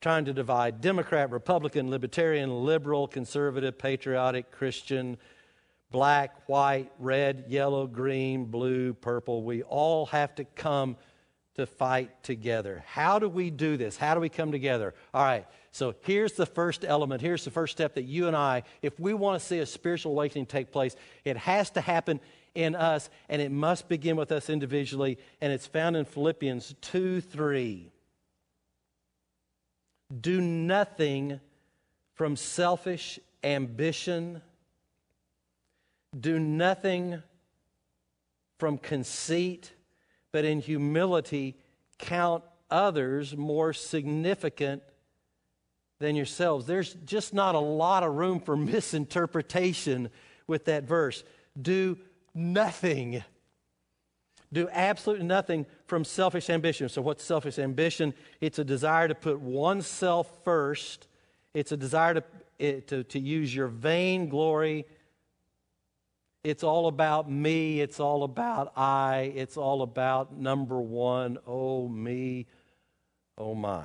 trying 0.00 0.24
to 0.24 0.32
divide 0.32 0.80
Democrat, 0.80 1.30
Republican, 1.30 1.90
Libertarian, 1.90 2.64
liberal, 2.64 3.06
conservative, 3.06 3.78
patriotic, 3.78 4.50
Christian, 4.50 5.18
black, 5.90 6.48
white, 6.48 6.90
red, 6.98 7.44
yellow, 7.48 7.86
green, 7.86 8.46
blue, 8.46 8.94
purple. 8.94 9.42
We 9.42 9.62
all 9.62 10.06
have 10.06 10.34
to 10.36 10.44
come 10.44 10.96
to 11.56 11.66
fight 11.66 12.22
together. 12.22 12.82
How 12.86 13.18
do 13.18 13.28
we 13.28 13.50
do 13.50 13.76
this? 13.76 13.96
How 13.96 14.14
do 14.14 14.20
we 14.20 14.30
come 14.30 14.52
together? 14.52 14.94
All 15.12 15.22
right, 15.24 15.46
so 15.72 15.94
here's 16.02 16.32
the 16.32 16.46
first 16.46 16.84
element. 16.84 17.20
Here's 17.20 17.44
the 17.44 17.50
first 17.50 17.72
step 17.72 17.94
that 17.94 18.04
you 18.04 18.26
and 18.26 18.36
I, 18.36 18.62
if 18.80 18.98
we 18.98 19.12
want 19.12 19.40
to 19.40 19.46
see 19.46 19.58
a 19.58 19.66
spiritual 19.66 20.12
awakening 20.12 20.46
take 20.46 20.72
place, 20.72 20.96
it 21.24 21.36
has 21.36 21.68
to 21.70 21.80
happen 21.82 22.20
in 22.54 22.74
us, 22.74 23.10
and 23.28 23.42
it 23.42 23.52
must 23.52 23.88
begin 23.88 24.16
with 24.16 24.32
us 24.32 24.48
individually, 24.48 25.18
and 25.40 25.52
it's 25.52 25.66
found 25.66 25.96
in 25.96 26.04
Philippians 26.04 26.74
2 26.80 27.20
3. 27.20 27.92
Do 30.18 30.40
nothing 30.40 31.40
from 32.14 32.36
selfish 32.36 33.18
ambition. 33.44 34.42
Do 36.18 36.38
nothing 36.38 37.22
from 38.58 38.76
conceit, 38.78 39.72
but 40.32 40.44
in 40.44 40.60
humility 40.60 41.56
count 41.98 42.44
others 42.70 43.36
more 43.36 43.72
significant 43.72 44.82
than 45.98 46.16
yourselves. 46.16 46.66
There's 46.66 46.94
just 47.04 47.32
not 47.32 47.54
a 47.54 47.60
lot 47.60 48.02
of 48.02 48.14
room 48.14 48.40
for 48.40 48.56
misinterpretation 48.56 50.10
with 50.46 50.64
that 50.64 50.84
verse. 50.84 51.22
Do 51.60 51.98
nothing. 52.34 53.22
Do 54.52 54.68
absolutely 54.72 55.26
nothing 55.26 55.66
from 55.90 56.04
selfish 56.04 56.48
ambition. 56.48 56.88
So, 56.88 57.02
what's 57.02 57.22
selfish 57.22 57.58
ambition? 57.58 58.14
It's 58.40 58.60
a 58.60 58.64
desire 58.64 59.08
to 59.08 59.14
put 59.14 59.40
oneself 59.40 60.30
first, 60.44 61.08
it's 61.52 61.72
a 61.72 61.76
desire 61.76 62.22
to, 62.58 62.80
to, 62.82 63.02
to 63.02 63.18
use 63.18 63.54
your 63.54 63.66
vain 63.66 64.28
glory. 64.28 64.86
It's 66.42 66.62
all 66.62 66.86
about 66.86 67.30
me. 67.30 67.82
It's 67.82 68.00
all 68.00 68.22
about 68.22 68.72
I. 68.78 69.32
It's 69.34 69.58
all 69.58 69.82
about 69.82 70.34
number 70.34 70.80
one. 70.80 71.36
Oh, 71.46 71.86
me. 71.86 72.46
Oh, 73.36 73.54
my. 73.54 73.84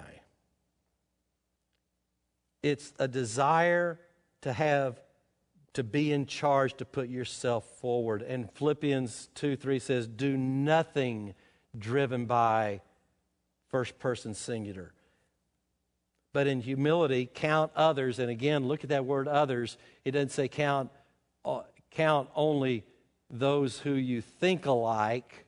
It's 2.63 2.93
a 2.97 3.09
desire 3.09 3.99
to 4.43 4.53
have 4.53 5.01
to 5.73 5.83
be 5.83 6.13
in 6.13 6.27
charge, 6.27 6.75
to 6.75 6.85
put 6.85 7.09
yourself 7.09 7.65
forward. 7.79 8.21
And 8.21 8.49
Philippians 8.53 9.29
2 9.35 9.57
3 9.57 9.79
says, 9.79 10.07
Do 10.07 10.37
nothing 10.37 11.33
driven 11.79 12.25
by 12.25 12.81
first 13.69 13.99
person 13.99 14.33
singular. 14.33 14.93
But 16.33 16.47
in 16.47 16.61
humility, 16.61 17.29
count 17.33 17.71
others. 17.75 18.19
And 18.19 18.29
again, 18.29 18.67
look 18.67 18.83
at 18.83 18.89
that 18.89 19.05
word 19.05 19.27
others. 19.27 19.77
It 20.03 20.11
doesn't 20.11 20.31
say 20.31 20.47
count, 20.47 20.91
uh, 21.45 21.61
count 21.91 22.29
only 22.35 22.83
those 23.29 23.79
who 23.79 23.93
you 23.93 24.21
think 24.21 24.65
alike, 24.65 25.45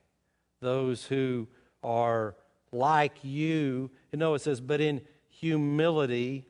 those 0.60 1.04
who 1.04 1.46
are 1.82 2.34
like 2.72 3.22
you. 3.22 3.90
You 4.12 4.18
know, 4.18 4.34
it 4.34 4.40
says, 4.40 4.60
but 4.60 4.80
in 4.80 5.02
humility, 5.28 6.46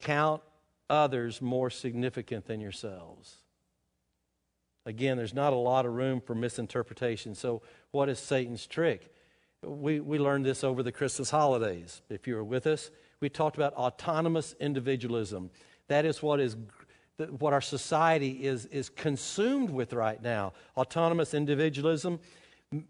count 0.00 0.42
others 0.88 1.42
more 1.42 1.70
significant 1.70 2.46
than 2.46 2.60
yourselves. 2.60 3.36
Again, 4.84 5.16
there's 5.16 5.34
not 5.34 5.52
a 5.52 5.56
lot 5.56 5.84
of 5.84 5.92
room 5.92 6.20
for 6.20 6.34
misinterpretation. 6.34 7.34
So, 7.34 7.62
what 7.92 8.08
is 8.08 8.18
Satan's 8.18 8.66
trick? 8.66 9.12
We, 9.62 10.00
we 10.00 10.18
learned 10.18 10.44
this 10.44 10.62
over 10.62 10.82
the 10.82 10.92
Christmas 10.92 11.30
holidays. 11.30 12.02
If 12.08 12.26
you 12.26 12.34
were 12.34 12.44
with 12.44 12.66
us, 12.66 12.90
we 13.20 13.28
talked 13.28 13.56
about 13.56 13.74
autonomous 13.74 14.54
individualism. 14.60 15.50
That 15.88 16.04
is 16.04 16.22
what 16.22 16.40
is 16.40 16.56
what 17.38 17.52
our 17.54 17.62
society 17.62 18.44
is, 18.44 18.66
is 18.66 18.90
consumed 18.90 19.70
with 19.70 19.94
right 19.94 20.22
now. 20.22 20.52
Autonomous 20.76 21.32
individualism 21.32 22.20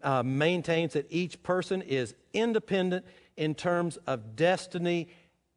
uh, 0.03 0.23
maintains 0.23 0.93
that 0.93 1.05
each 1.09 1.41
person 1.43 1.81
is 1.81 2.13
independent 2.33 3.05
in 3.37 3.55
terms 3.55 3.97
of 4.07 4.35
destiny 4.35 5.07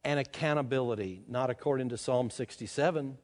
and 0.04 0.20
accountability, 0.20 1.22
not 1.28 1.50
according 1.50 1.88
to 1.88 1.98
Psalm 1.98 2.30
67. 2.30 3.18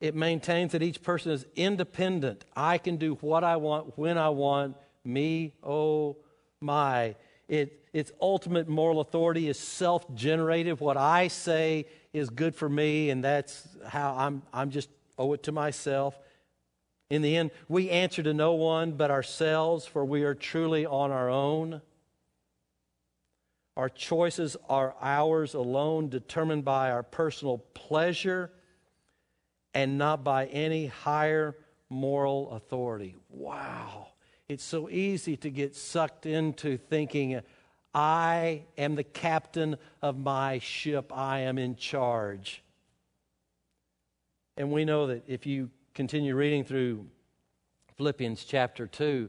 It 0.00 0.14
maintains 0.14 0.72
that 0.72 0.82
each 0.82 1.02
person 1.02 1.32
is 1.32 1.46
independent. 1.56 2.44
I 2.56 2.78
can 2.78 2.96
do 2.96 3.14
what 3.16 3.44
I 3.44 3.56
want 3.56 3.98
when 3.98 4.16
I 4.16 4.30
want. 4.30 4.76
Me, 5.04 5.54
oh 5.62 6.16
my. 6.60 7.14
It, 7.48 7.84
its 7.92 8.10
ultimate 8.20 8.68
moral 8.68 9.00
authority 9.00 9.48
is 9.48 9.58
self 9.58 10.12
generated. 10.14 10.80
What 10.80 10.96
I 10.96 11.28
say 11.28 11.86
is 12.12 12.30
good 12.30 12.54
for 12.54 12.68
me, 12.68 13.10
and 13.10 13.22
that's 13.22 13.68
how 13.86 14.14
I'm, 14.16 14.42
I'm 14.52 14.70
just 14.70 14.88
owe 15.18 15.32
it 15.34 15.42
to 15.44 15.52
myself. 15.52 16.18
In 17.10 17.22
the 17.22 17.36
end, 17.36 17.50
we 17.68 17.90
answer 17.90 18.22
to 18.22 18.32
no 18.32 18.52
one 18.54 18.92
but 18.92 19.10
ourselves, 19.10 19.84
for 19.84 20.04
we 20.04 20.22
are 20.22 20.34
truly 20.34 20.86
on 20.86 21.10
our 21.10 21.28
own. 21.28 21.82
Our 23.76 23.88
choices 23.88 24.56
are 24.68 24.94
ours 25.00 25.54
alone, 25.54 26.08
determined 26.08 26.64
by 26.64 26.90
our 26.90 27.02
personal 27.02 27.58
pleasure 27.74 28.50
and 29.74 29.98
not 29.98 30.24
by 30.24 30.46
any 30.46 30.86
higher 30.86 31.56
moral 31.88 32.52
authority. 32.52 33.16
Wow. 33.28 34.08
It's 34.48 34.64
so 34.64 34.88
easy 34.90 35.36
to 35.38 35.50
get 35.50 35.76
sucked 35.76 36.26
into 36.26 36.76
thinking, 36.76 37.40
I 37.94 38.64
am 38.78 38.94
the 38.94 39.04
captain 39.04 39.76
of 40.02 40.18
my 40.18 40.58
ship, 40.58 41.12
I 41.14 41.40
am 41.40 41.58
in 41.58 41.76
charge. 41.76 42.62
And 44.56 44.70
we 44.70 44.84
know 44.84 45.06
that 45.08 45.24
if 45.26 45.46
you 45.46 45.70
continue 45.94 46.34
reading 46.34 46.64
through 46.64 47.06
Philippians 47.96 48.44
chapter 48.44 48.86
2, 48.86 49.28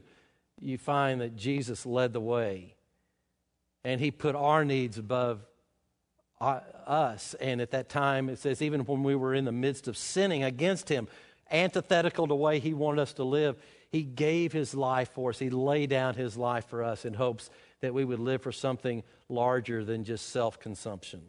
you 0.60 0.78
find 0.78 1.20
that 1.20 1.36
Jesus 1.36 1.84
led 1.86 2.12
the 2.12 2.20
way. 2.20 2.74
And 3.84 4.00
he 4.00 4.10
put 4.10 4.34
our 4.34 4.64
needs 4.64 4.98
above 4.98 5.40
Uh, 6.42 6.58
us. 6.88 7.34
And 7.34 7.60
at 7.60 7.70
that 7.70 7.88
time, 7.88 8.28
it 8.28 8.36
says, 8.36 8.60
even 8.60 8.80
when 8.80 9.04
we 9.04 9.14
were 9.14 9.32
in 9.32 9.44
the 9.44 9.52
midst 9.52 9.86
of 9.86 9.96
sinning 9.96 10.42
against 10.42 10.88
him, 10.88 11.06
antithetical 11.52 12.26
to 12.26 12.30
the 12.30 12.34
way 12.34 12.58
he 12.58 12.74
wanted 12.74 13.02
us 13.02 13.12
to 13.14 13.22
live, 13.22 13.56
he 13.92 14.02
gave 14.02 14.52
his 14.52 14.74
life 14.74 15.10
for 15.14 15.30
us. 15.30 15.38
He 15.38 15.50
laid 15.50 15.90
down 15.90 16.14
his 16.14 16.36
life 16.36 16.66
for 16.66 16.82
us 16.82 17.04
in 17.04 17.14
hopes 17.14 17.48
that 17.80 17.94
we 17.94 18.04
would 18.04 18.18
live 18.18 18.42
for 18.42 18.50
something 18.50 19.04
larger 19.28 19.84
than 19.84 20.02
just 20.02 20.30
self 20.30 20.58
consumption. 20.58 21.22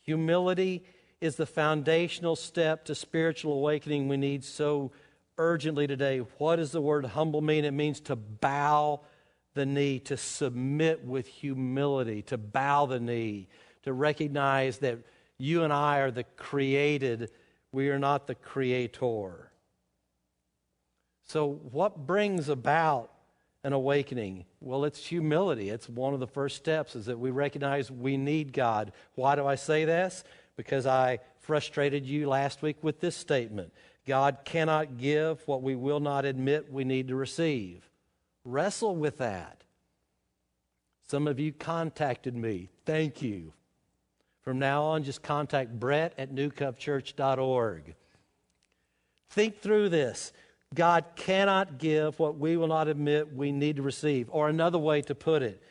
Humility 0.00 0.82
is 1.20 1.36
the 1.36 1.44
foundational 1.44 2.36
step 2.36 2.86
to 2.86 2.94
spiritual 2.94 3.52
awakening 3.52 4.08
we 4.08 4.16
need 4.16 4.44
so 4.44 4.92
urgently 5.36 5.86
today. 5.86 6.20
What 6.38 6.56
does 6.56 6.72
the 6.72 6.80
word 6.80 7.04
humble 7.04 7.42
mean? 7.42 7.66
It 7.66 7.72
means 7.72 8.00
to 8.00 8.16
bow 8.16 9.00
the 9.54 9.66
knee, 9.66 9.98
to 10.00 10.16
submit 10.16 11.04
with 11.04 11.26
humility, 11.26 12.22
to 12.22 12.38
bow 12.38 12.86
the 12.86 13.00
knee, 13.00 13.48
to 13.82 13.92
recognize 13.92 14.78
that 14.78 14.98
you 15.38 15.64
and 15.64 15.72
I 15.72 15.98
are 15.98 16.10
the 16.10 16.24
created, 16.24 17.30
we 17.72 17.88
are 17.90 17.98
not 17.98 18.26
the 18.26 18.34
creator. 18.34 19.50
So, 21.24 21.60
what 21.70 22.06
brings 22.06 22.48
about 22.48 23.12
an 23.62 23.72
awakening? 23.72 24.44
Well, 24.60 24.84
it's 24.84 25.04
humility. 25.04 25.70
It's 25.70 25.88
one 25.88 26.14
of 26.14 26.20
the 26.20 26.26
first 26.26 26.56
steps 26.56 26.96
is 26.96 27.06
that 27.06 27.18
we 27.18 27.30
recognize 27.30 27.90
we 27.90 28.16
need 28.16 28.52
God. 28.52 28.92
Why 29.14 29.36
do 29.36 29.46
I 29.46 29.54
say 29.54 29.84
this? 29.84 30.24
Because 30.56 30.86
I 30.86 31.20
frustrated 31.40 32.06
you 32.06 32.28
last 32.28 32.62
week 32.62 32.76
with 32.82 33.00
this 33.00 33.16
statement. 33.16 33.72
God 34.06 34.38
cannot 34.44 34.98
give 34.98 35.46
what 35.46 35.62
we 35.62 35.76
will 35.76 36.00
not 36.00 36.24
admit 36.24 36.72
we 36.72 36.84
need 36.84 37.08
to 37.08 37.16
receive. 37.16 37.89
Wrestle 38.44 38.96
with 38.96 39.18
that. 39.18 39.64
Some 41.08 41.26
of 41.26 41.40
you 41.40 41.52
contacted 41.52 42.36
me. 42.36 42.68
Thank 42.86 43.20
you. 43.20 43.52
From 44.42 44.58
now 44.58 44.82
on, 44.82 45.02
just 45.04 45.22
contact 45.22 45.78
Brett 45.78 46.14
at 46.16 46.34
newcovechurch.org. 46.34 47.94
Think 49.30 49.60
through 49.60 49.88
this. 49.88 50.32
God 50.74 51.04
cannot 51.16 51.78
give 51.78 52.18
what 52.18 52.38
we 52.38 52.56
will 52.56 52.68
not 52.68 52.88
admit 52.88 53.34
we 53.34 53.52
need 53.52 53.76
to 53.76 53.82
receive. 53.82 54.28
Or 54.30 54.48
another 54.48 54.78
way 54.78 55.02
to 55.02 55.14
put 55.14 55.42
it, 55.42 55.62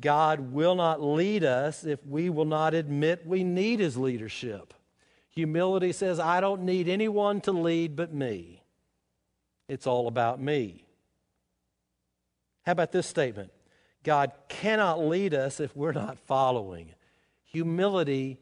God 0.00 0.52
will 0.52 0.74
not 0.74 1.02
lead 1.02 1.44
us 1.44 1.84
if 1.84 2.04
we 2.06 2.30
will 2.30 2.44
not 2.44 2.72
admit 2.74 3.26
we 3.26 3.44
need 3.44 3.80
His 3.80 3.96
leadership. 3.96 4.74
Humility 5.30 5.92
says, 5.92 6.20
I 6.20 6.40
don't 6.40 6.62
need 6.62 6.88
anyone 6.88 7.40
to 7.42 7.52
lead 7.52 7.96
but 7.96 8.14
me. 8.14 8.62
It's 9.68 9.86
all 9.86 10.06
about 10.06 10.40
me. 10.40 10.83
How 12.64 12.72
about 12.72 12.92
this 12.92 13.06
statement? 13.06 13.50
God 14.02 14.32
cannot 14.48 15.00
lead 15.00 15.34
us 15.34 15.60
if 15.60 15.74
we're 15.76 15.92
not 15.92 16.18
following. 16.18 16.94
Humility 17.44 18.38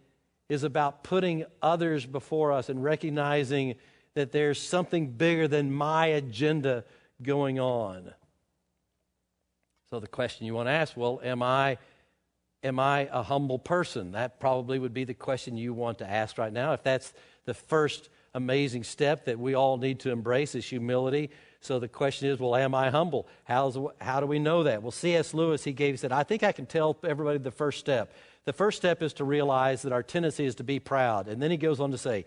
is 0.49 0.65
about 0.65 1.05
putting 1.05 1.45
others 1.61 2.05
before 2.05 2.53
us 2.53 2.69
and 2.69 2.83
recognizing 2.83 3.77
that 4.15 4.33
there's 4.33 4.61
something 4.61 5.13
bigger 5.13 5.49
than 5.49 5.73
my 5.73 6.07
agenda 6.07 6.85
going 7.23 7.59
on. 7.59 8.13
So 9.91 10.01
the 10.01 10.09
question 10.09 10.47
you 10.47 10.55
want 10.55 10.69
to 10.69 10.73
ask, 10.73 10.97
well, 10.97 11.21
am 11.23 11.43
I 11.43 11.79
am 12.63 12.79
I 12.79 13.09
a 13.11 13.23
humble 13.23 13.59
person? 13.59 14.13
That 14.13 14.39
probably 14.39 14.79
would 14.79 14.95
be 14.95 15.05
the 15.05 15.15
question 15.15 15.57
you 15.57 15.75
want 15.75 15.99
to 15.99 16.09
ask 16.09 16.39
right 16.39 16.53
now. 16.53 16.73
If 16.73 16.83
that's 16.83 17.13
the 17.45 17.55
first 17.55 18.09
amazing 18.35 18.85
step 18.85 19.27
that 19.27 19.39
we 19.39 19.55
all 19.55 19.77
need 19.77 20.01
to 20.01 20.11
embrace 20.11 20.55
is 20.55 20.65
humility. 20.65 21.31
So 21.63 21.79
the 21.79 21.87
question 21.87 22.29
is, 22.29 22.41
well, 22.41 22.57
am 22.57 22.75
I 22.75 22.91
humble? 22.91 23.29
How's, 23.45 23.79
how 24.01 24.19
do 24.19 24.27
we 24.27 24.41
know 24.41 24.65
that? 24.65 24.83
Well, 24.83 24.91
C.S. 24.91 25.33
Lewis, 25.33 25.63
he 25.63 25.73
gave, 25.73 25.99
said, 26.01 26.11
I 26.11 26.25
think 26.25 26.43
I 26.43 26.51
can 26.51 26.67
tell 26.67 26.97
everybody 27.05 27.39
the 27.39 27.53
first 27.53 27.79
step. 27.79 28.13
The 28.45 28.53
first 28.53 28.79
step 28.79 29.01
is 29.01 29.13
to 29.15 29.25
realize 29.25 29.83
that 29.83 29.93
our 29.93 30.03
tendency 30.03 30.45
is 30.45 30.57
to 30.57 30.65
be 30.65 30.81
proud. 30.81 31.29
And 31.29 31.41
then 31.41 31.53
he 31.53 31.57
goes 31.57 31.79
on 31.79 31.93
to 31.93 31.99
say, 31.99 32.27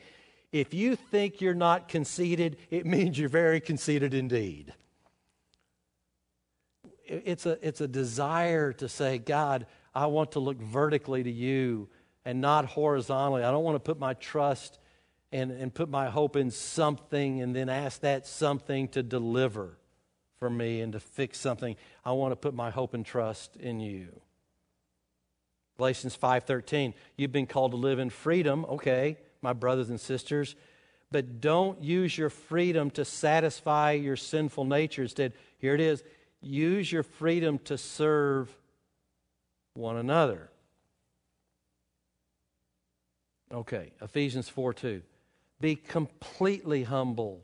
if 0.54 0.74
you 0.74 0.96
think 0.96 1.42
you're 1.42 1.54
not 1.54 1.90
conceited, 1.90 2.56
it 2.72 2.86
means 2.86 3.20
you're 3.20 3.28
very 3.28 3.60
conceited 3.60 4.14
indeed. 4.14 4.74
It's 7.06 7.46
a, 7.46 7.60
it's 7.62 7.82
a 7.82 7.88
desire 7.90 8.72
to 8.74 8.88
say, 8.88 9.18
God, 9.18 9.68
I 9.94 10.06
want 10.06 10.32
to 10.32 10.40
look 10.40 10.58
vertically 10.58 11.24
to 11.24 11.32
you 11.32 11.90
and 12.24 12.40
not 12.40 12.66
horizontally. 12.66 13.44
I 13.44 13.52
don't 13.52 13.66
want 13.66 13.76
to 13.76 13.80
put 13.82 14.00
my 14.00 14.14
trust 14.14 14.80
and, 15.32 15.52
and 15.52 15.74
put 15.74 15.90
my 15.90 16.10
hope 16.10 16.36
in 16.36 16.52
something 16.52 17.42
and 17.42 17.56
then 17.56 17.70
ask 17.70 18.02
that 18.02 18.26
something 18.28 18.88
to 18.90 19.04
deliver 19.04 19.78
for 20.40 20.50
me 20.50 20.82
and 20.82 20.94
to 20.94 21.00
fix 21.00 21.40
something. 21.40 21.76
I 22.04 22.12
want 22.12 22.32
to 22.32 22.36
put 22.36 22.54
my 22.54 22.70
hope 22.70 22.94
and 22.94 23.06
trust 23.06 23.56
in 23.56 23.80
you. 23.80 24.08
Galatians 25.78 26.16
5:13, 26.16 26.94
you've 27.18 27.32
been 27.32 27.48
called 27.48 27.72
to 27.72 27.78
live 27.78 28.00
in 28.00 28.10
freedom, 28.10 28.66
okay, 28.66 29.18
my 29.42 29.54
brothers 29.54 29.90
and 29.90 30.00
sisters, 30.00 30.56
but 31.12 31.42
don't 31.42 31.82
use 31.82 32.18
your 32.18 32.30
freedom 32.30 32.90
to 32.92 33.04
satisfy 33.04 33.92
your 33.92 34.16
sinful 34.16 34.66
nature. 34.66 35.02
Instead, 35.02 35.34
here 35.58 35.76
it 35.76 35.82
is, 35.82 36.04
use 36.42 36.92
your 36.92 37.04
freedom 37.04 37.60
to 37.60 37.78
serve 37.78 38.56
one 39.74 39.98
another. 39.98 40.50
Okay, 43.52 43.92
Ephesians 44.02 44.50
4 44.50 44.74
2. 44.74 45.02
Be 45.60 45.76
completely 45.76 46.84
humble. 46.84 47.44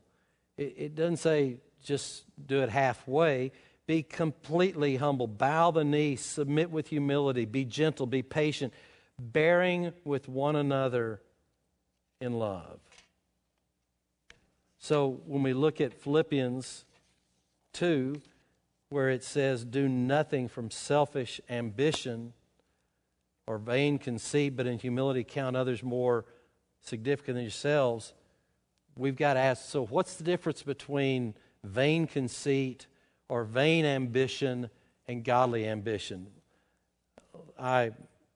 It, 0.57 0.75
it, 0.77 0.95
doesn't 0.95 1.17
say 1.17 1.57
just 1.83 2.23
do 2.45 2.61
it 2.61 2.69
halfway. 2.69 3.51
Be 3.87 4.03
completely 4.03 4.97
humble. 4.97 5.27
Bow 5.27 5.71
the 5.71 5.83
knee. 5.83 6.15
Submit 6.15 6.71
with 6.71 6.87
humility. 6.87 7.45
Be 7.45 7.65
gentle. 7.65 8.05
Be 8.05 8.21
patient. 8.21 8.73
Bearing 9.19 9.93
with 10.03 10.27
one 10.27 10.55
another 10.55 11.21
in 12.19 12.33
love. 12.33 12.79
So 14.77 15.21
when 15.25 15.43
we 15.43 15.53
look 15.53 15.79
at 15.79 15.93
Philippians 15.93 16.85
2, 17.73 18.21
where 18.89 19.09
it 19.09 19.23
says, 19.23 19.63
Do 19.63 19.87
nothing 19.87 20.47
from 20.47 20.69
selfish 20.69 21.39
ambition 21.49 22.33
or 23.47 23.57
vain 23.57 23.97
conceit, 23.97 24.55
but 24.55 24.67
in 24.67 24.79
humility 24.79 25.23
count 25.23 25.55
others 25.55 25.81
more 25.83 26.25
significant 26.81 27.35
than 27.35 27.43
yourselves. 27.43 28.13
We've 28.97 29.15
got 29.15 29.35
to 29.35 29.39
ask 29.39 29.65
so, 29.65 29.85
what's 29.85 30.15
the 30.15 30.23
difference 30.23 30.63
between 30.63 31.33
vain 31.63 32.07
conceit 32.07 32.87
or 33.29 33.43
vain 33.43 33.85
ambition 33.85 34.69
and 35.07 35.23
godly 35.23 35.67
ambition? 35.67 36.27
I 37.57 37.91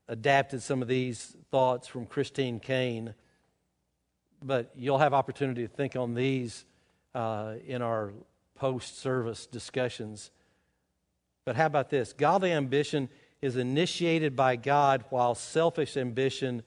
adapted 0.08 0.62
some 0.62 0.82
of 0.82 0.88
these 0.88 1.36
thoughts 1.52 1.88
from 1.88 2.06
Christine 2.06 2.60
Kane, 2.60 3.14
but 4.44 4.72
you'll 4.76 5.00
have 5.00 5.14
opportunity 5.14 5.64
to 5.64 5.74
think 5.74 5.96
on 5.96 6.14
these 6.14 6.66
uh, 7.14 7.56
in 7.66 7.82
our 7.82 8.14
post 8.56 9.00
service 9.00 9.46
discussions. 9.46 10.32
But 11.46 11.56
how 11.56 11.66
about 11.66 11.90
this? 11.90 12.14
Godly 12.14 12.52
ambition 12.52 13.10
is 13.42 13.58
initiated 13.58 14.36
by 14.36 14.56
God, 14.56 15.04
while 15.10 15.36
selfish 15.36 15.98
ambition 15.98 16.64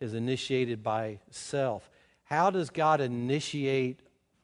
is 0.00 0.14
initiated 0.14 0.82
by 0.82 1.20
self. 1.30 1.88
How 2.24 2.50
does 2.50 2.70
God 2.70 3.00
initiate 3.00 4.00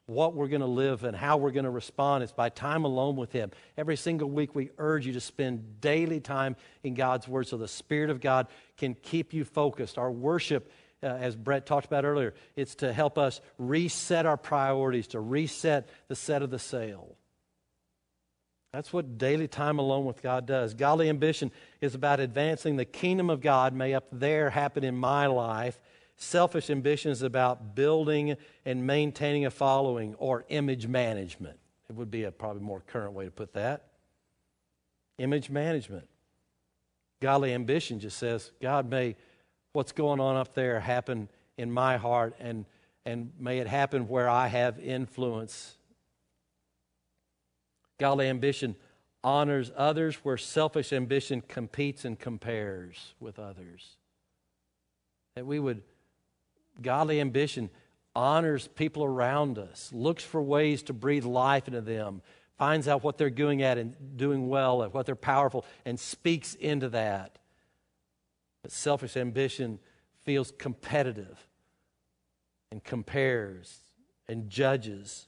what 0.07 0.33
we're 0.33 0.47
going 0.47 0.61
to 0.61 0.67
live 0.67 1.03
and 1.03 1.15
how 1.15 1.35
we're 1.37 1.51
going 1.51 1.65
to 1.65 1.69
respond 1.69 2.23
It's 2.23 2.31
by 2.31 2.49
time 2.49 2.85
alone 2.85 3.17
with 3.17 3.33
Him. 3.33 3.51
Every 3.77 3.97
single 3.97 4.29
week, 4.29 4.55
we 4.55 4.71
urge 4.77 5.05
you 5.05 5.13
to 5.13 5.19
spend 5.19 5.81
daily 5.81 6.21
time 6.21 6.55
in 6.81 6.93
God's 6.93 7.27
Word 7.27 7.47
so 7.47 7.57
the 7.57 7.67
Spirit 7.67 8.09
of 8.09 8.21
God 8.21 8.47
can 8.77 8.95
keep 8.95 9.33
you 9.33 9.43
focused. 9.43 9.97
Our 9.97 10.09
worship, 10.09 10.71
uh, 11.03 11.07
as 11.07 11.35
Brett 11.35 11.65
talked 11.65 11.85
about 11.85 12.05
earlier, 12.05 12.33
it's 12.55 12.75
to 12.75 12.93
help 12.93 13.17
us 13.17 13.41
reset 13.57 14.25
our 14.25 14.37
priorities, 14.37 15.07
to 15.07 15.19
reset 15.19 15.89
the 16.07 16.15
set 16.15 16.41
of 16.41 16.51
the 16.51 16.59
sail. 16.59 17.16
That's 18.77 18.93
what 18.93 19.17
daily 19.17 19.47
time 19.47 19.79
alone 19.79 20.05
with 20.05 20.21
God 20.21 20.45
does. 20.45 20.75
Godly 20.75 21.09
ambition 21.09 21.51
is 21.81 21.95
about 21.95 22.19
advancing 22.19 22.75
the 22.75 22.85
kingdom 22.85 23.27
of 23.31 23.41
God. 23.41 23.73
May 23.73 23.95
up 23.95 24.05
there 24.11 24.51
happen 24.51 24.83
in 24.83 24.95
my 24.95 25.25
life. 25.25 25.81
Selfish 26.15 26.69
ambition 26.69 27.09
is 27.09 27.23
about 27.23 27.73
building 27.73 28.37
and 28.65 28.85
maintaining 28.85 29.47
a 29.47 29.49
following 29.49 30.13
or 30.19 30.45
image 30.49 30.85
management. 30.85 31.57
It 31.89 31.95
would 31.95 32.11
be 32.11 32.25
a 32.25 32.31
probably 32.31 32.61
more 32.61 32.81
current 32.81 33.13
way 33.13 33.25
to 33.25 33.31
put 33.31 33.53
that. 33.53 33.85
Image 35.17 35.49
management. 35.49 36.07
Godly 37.19 37.55
ambition 37.55 37.99
just 37.99 38.19
says, 38.19 38.51
God, 38.61 38.87
may 38.87 39.15
what's 39.73 39.91
going 39.91 40.19
on 40.19 40.35
up 40.35 40.53
there 40.53 40.79
happen 40.79 41.29
in 41.57 41.71
my 41.71 41.97
heart 41.97 42.35
and, 42.39 42.63
and 43.07 43.31
may 43.39 43.57
it 43.57 43.65
happen 43.65 44.07
where 44.07 44.29
I 44.29 44.45
have 44.45 44.77
influence 44.77 45.76
Godly 47.97 48.27
ambition 48.27 48.75
honors 49.23 49.71
others 49.75 50.15
where 50.17 50.37
selfish 50.37 50.93
ambition 50.93 51.41
competes 51.41 52.05
and 52.05 52.17
compares 52.17 53.13
with 53.19 53.39
others. 53.39 53.97
That 55.35 55.45
we 55.45 55.59
would, 55.59 55.81
godly 56.81 57.19
ambition 57.19 57.69
honors 58.15 58.67
people 58.67 59.03
around 59.03 59.57
us, 59.57 59.91
looks 59.93 60.23
for 60.23 60.41
ways 60.41 60.83
to 60.83 60.93
breathe 60.93 61.25
life 61.25 61.67
into 61.67 61.81
them, 61.81 62.21
finds 62.57 62.87
out 62.87 63.03
what 63.03 63.17
they're 63.17 63.29
doing 63.29 63.61
at 63.61 63.77
and 63.77 63.95
doing 64.17 64.49
well, 64.49 64.83
at 64.83 64.93
what 64.93 65.05
they're 65.05 65.15
powerful, 65.15 65.65
and 65.85 65.99
speaks 65.99 66.55
into 66.55 66.89
that. 66.89 67.37
But 68.63 68.71
selfish 68.71 69.15
ambition 69.17 69.79
feels 70.23 70.51
competitive 70.57 71.47
and 72.71 72.83
compares 72.83 73.79
and 74.27 74.49
judges 74.49 75.27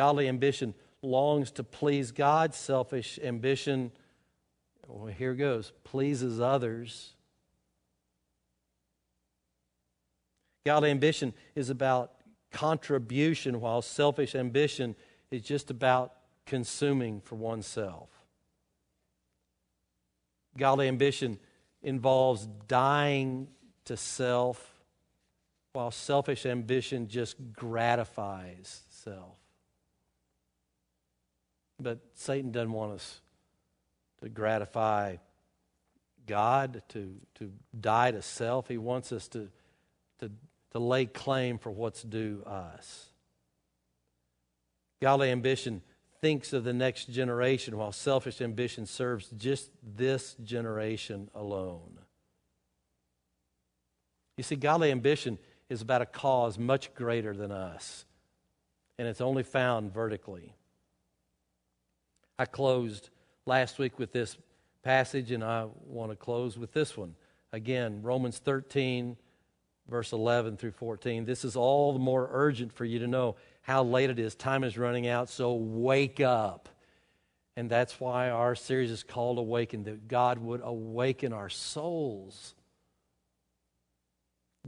Godly 0.00 0.28
ambition 0.28 0.72
longs 1.02 1.50
to 1.50 1.62
please 1.62 2.10
God. 2.10 2.54
Selfish 2.54 3.18
ambition, 3.22 3.92
well, 4.88 5.12
here 5.12 5.34
goes, 5.34 5.74
pleases 5.84 6.40
others. 6.40 7.12
Godly 10.64 10.90
ambition 10.90 11.34
is 11.54 11.68
about 11.68 12.12
contribution, 12.50 13.60
while 13.60 13.82
selfish 13.82 14.34
ambition 14.34 14.96
is 15.30 15.42
just 15.42 15.70
about 15.70 16.14
consuming 16.46 17.20
for 17.20 17.34
oneself. 17.34 18.08
Godly 20.56 20.88
ambition 20.88 21.38
involves 21.82 22.48
dying 22.68 23.48
to 23.84 23.98
self, 23.98 24.80
while 25.74 25.90
selfish 25.90 26.46
ambition 26.46 27.06
just 27.06 27.36
gratifies 27.52 28.80
self. 28.88 29.39
But 31.80 31.98
Satan 32.14 32.52
doesn't 32.52 32.72
want 32.72 32.92
us 32.92 33.20
to 34.22 34.28
gratify 34.28 35.16
God, 36.26 36.82
to, 36.90 37.16
to 37.36 37.50
die 37.78 38.10
to 38.10 38.22
self. 38.22 38.68
He 38.68 38.78
wants 38.78 39.12
us 39.12 39.28
to, 39.28 39.48
to, 40.20 40.30
to 40.72 40.78
lay 40.78 41.06
claim 41.06 41.58
for 41.58 41.70
what's 41.70 42.02
due 42.02 42.42
us. 42.46 43.06
Godly 45.00 45.30
ambition 45.30 45.82
thinks 46.20 46.52
of 46.52 46.64
the 46.64 46.74
next 46.74 47.06
generation, 47.10 47.78
while 47.78 47.92
selfish 47.92 48.42
ambition 48.42 48.84
serves 48.84 49.28
just 49.38 49.70
this 49.82 50.36
generation 50.44 51.30
alone. 51.34 51.98
You 54.36 54.44
see, 54.44 54.56
godly 54.56 54.90
ambition 54.90 55.38
is 55.70 55.80
about 55.80 56.02
a 56.02 56.06
cause 56.06 56.58
much 56.58 56.94
greater 56.94 57.34
than 57.34 57.50
us, 57.50 58.04
and 58.98 59.08
it's 59.08 59.22
only 59.22 59.42
found 59.42 59.92
vertically. 59.92 60.54
I 62.40 62.46
closed 62.46 63.10
last 63.44 63.78
week 63.78 63.98
with 63.98 64.12
this 64.12 64.38
passage, 64.82 65.30
and 65.30 65.44
I 65.44 65.66
want 65.84 66.10
to 66.10 66.16
close 66.16 66.56
with 66.56 66.72
this 66.72 66.96
one. 66.96 67.14
Again, 67.52 68.00
Romans 68.00 68.38
13, 68.38 69.18
verse 69.90 70.12
11 70.12 70.56
through 70.56 70.70
14. 70.70 71.26
This 71.26 71.44
is 71.44 71.54
all 71.54 71.92
the 71.92 71.98
more 71.98 72.30
urgent 72.32 72.72
for 72.72 72.86
you 72.86 73.00
to 73.00 73.06
know 73.06 73.36
how 73.60 73.84
late 73.84 74.08
it 74.08 74.18
is. 74.18 74.34
Time 74.34 74.64
is 74.64 74.78
running 74.78 75.06
out, 75.06 75.28
so 75.28 75.52
wake 75.52 76.18
up. 76.20 76.70
And 77.56 77.68
that's 77.68 78.00
why 78.00 78.30
our 78.30 78.54
series 78.54 78.90
is 78.90 79.02
called 79.02 79.36
Awaken, 79.36 79.84
that 79.84 80.08
God 80.08 80.38
would 80.38 80.62
awaken 80.64 81.34
our 81.34 81.50
souls 81.50 82.54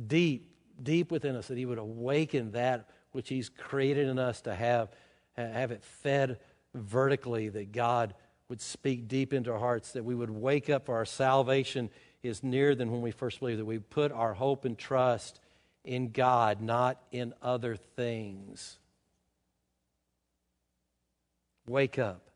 deep, 0.07 0.55
deep 0.83 1.11
within 1.11 1.37
us, 1.37 1.49
that 1.49 1.57
He 1.57 1.65
would 1.65 1.79
awaken 1.79 2.51
that 2.51 2.91
which 3.13 3.31
He's 3.31 3.49
created 3.49 4.09
in 4.09 4.19
us 4.19 4.43
to 4.43 4.55
have, 4.55 4.91
have 5.39 5.71
it 5.71 5.83
fed 5.83 6.39
vertically, 6.75 7.49
that 7.49 7.73
God 7.73 8.15
would 8.49 8.61
speak 8.61 9.09
deep 9.09 9.33
into 9.33 9.53
our 9.53 9.59
hearts, 9.59 9.93
that 9.93 10.05
we 10.05 10.15
would 10.15 10.31
wake 10.31 10.69
up 10.69 10.87
for 10.87 10.95
our 10.95 11.05
salvation 11.05 11.91
is 12.23 12.43
nearer 12.43 12.75
than 12.75 12.91
when 12.91 13.01
we 13.03 13.11
first 13.11 13.41
believed, 13.41 13.61
that 13.61 13.65
we 13.65 13.79
put 13.79 14.13
our 14.13 14.35
hope 14.35 14.65
and 14.65 14.79
trust 14.79 15.41
in 15.85 16.11
God, 16.11 16.61
not 16.61 17.01
in 17.11 17.35
other 17.43 17.77
things. 17.77 18.79
Wake 21.67 21.99
up. 21.99 22.31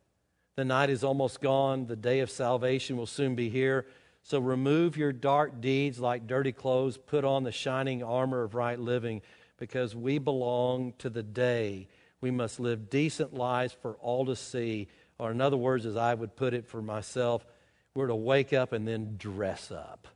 The 0.56 0.64
night 0.64 0.90
is 0.90 1.04
almost 1.04 1.40
gone. 1.40 1.86
The 1.86 1.96
day 1.96 2.20
of 2.20 2.30
salvation 2.30 2.96
will 2.96 3.06
soon 3.06 3.34
be 3.34 3.48
here. 3.48 3.86
So 4.22 4.40
remove 4.40 4.96
your 4.96 5.12
dark 5.12 5.60
deeds 5.60 6.00
like 6.00 6.26
dirty 6.26 6.52
clothes. 6.52 6.96
Put 6.96 7.24
on 7.24 7.44
the 7.44 7.52
shining 7.52 8.02
armor 8.02 8.42
of 8.42 8.54
right 8.54 8.78
living 8.78 9.22
because 9.58 9.94
we 9.94 10.18
belong 10.18 10.94
to 10.98 11.10
the 11.10 11.22
day 11.22 11.88
we 12.20 12.30
must 12.30 12.60
live 12.60 12.90
decent 12.90 13.34
lives 13.34 13.76
for 13.80 13.94
all 13.94 14.26
to 14.26 14.36
see. 14.36 14.88
Or, 15.18 15.30
in 15.30 15.40
other 15.40 15.56
words, 15.56 15.86
as 15.86 15.96
I 15.96 16.14
would 16.14 16.36
put 16.36 16.54
it 16.54 16.66
for 16.66 16.82
myself, 16.82 17.46
we're 17.94 18.08
to 18.08 18.14
wake 18.14 18.52
up 18.52 18.72
and 18.72 18.86
then 18.86 19.16
dress 19.16 19.70
up. 19.70 20.08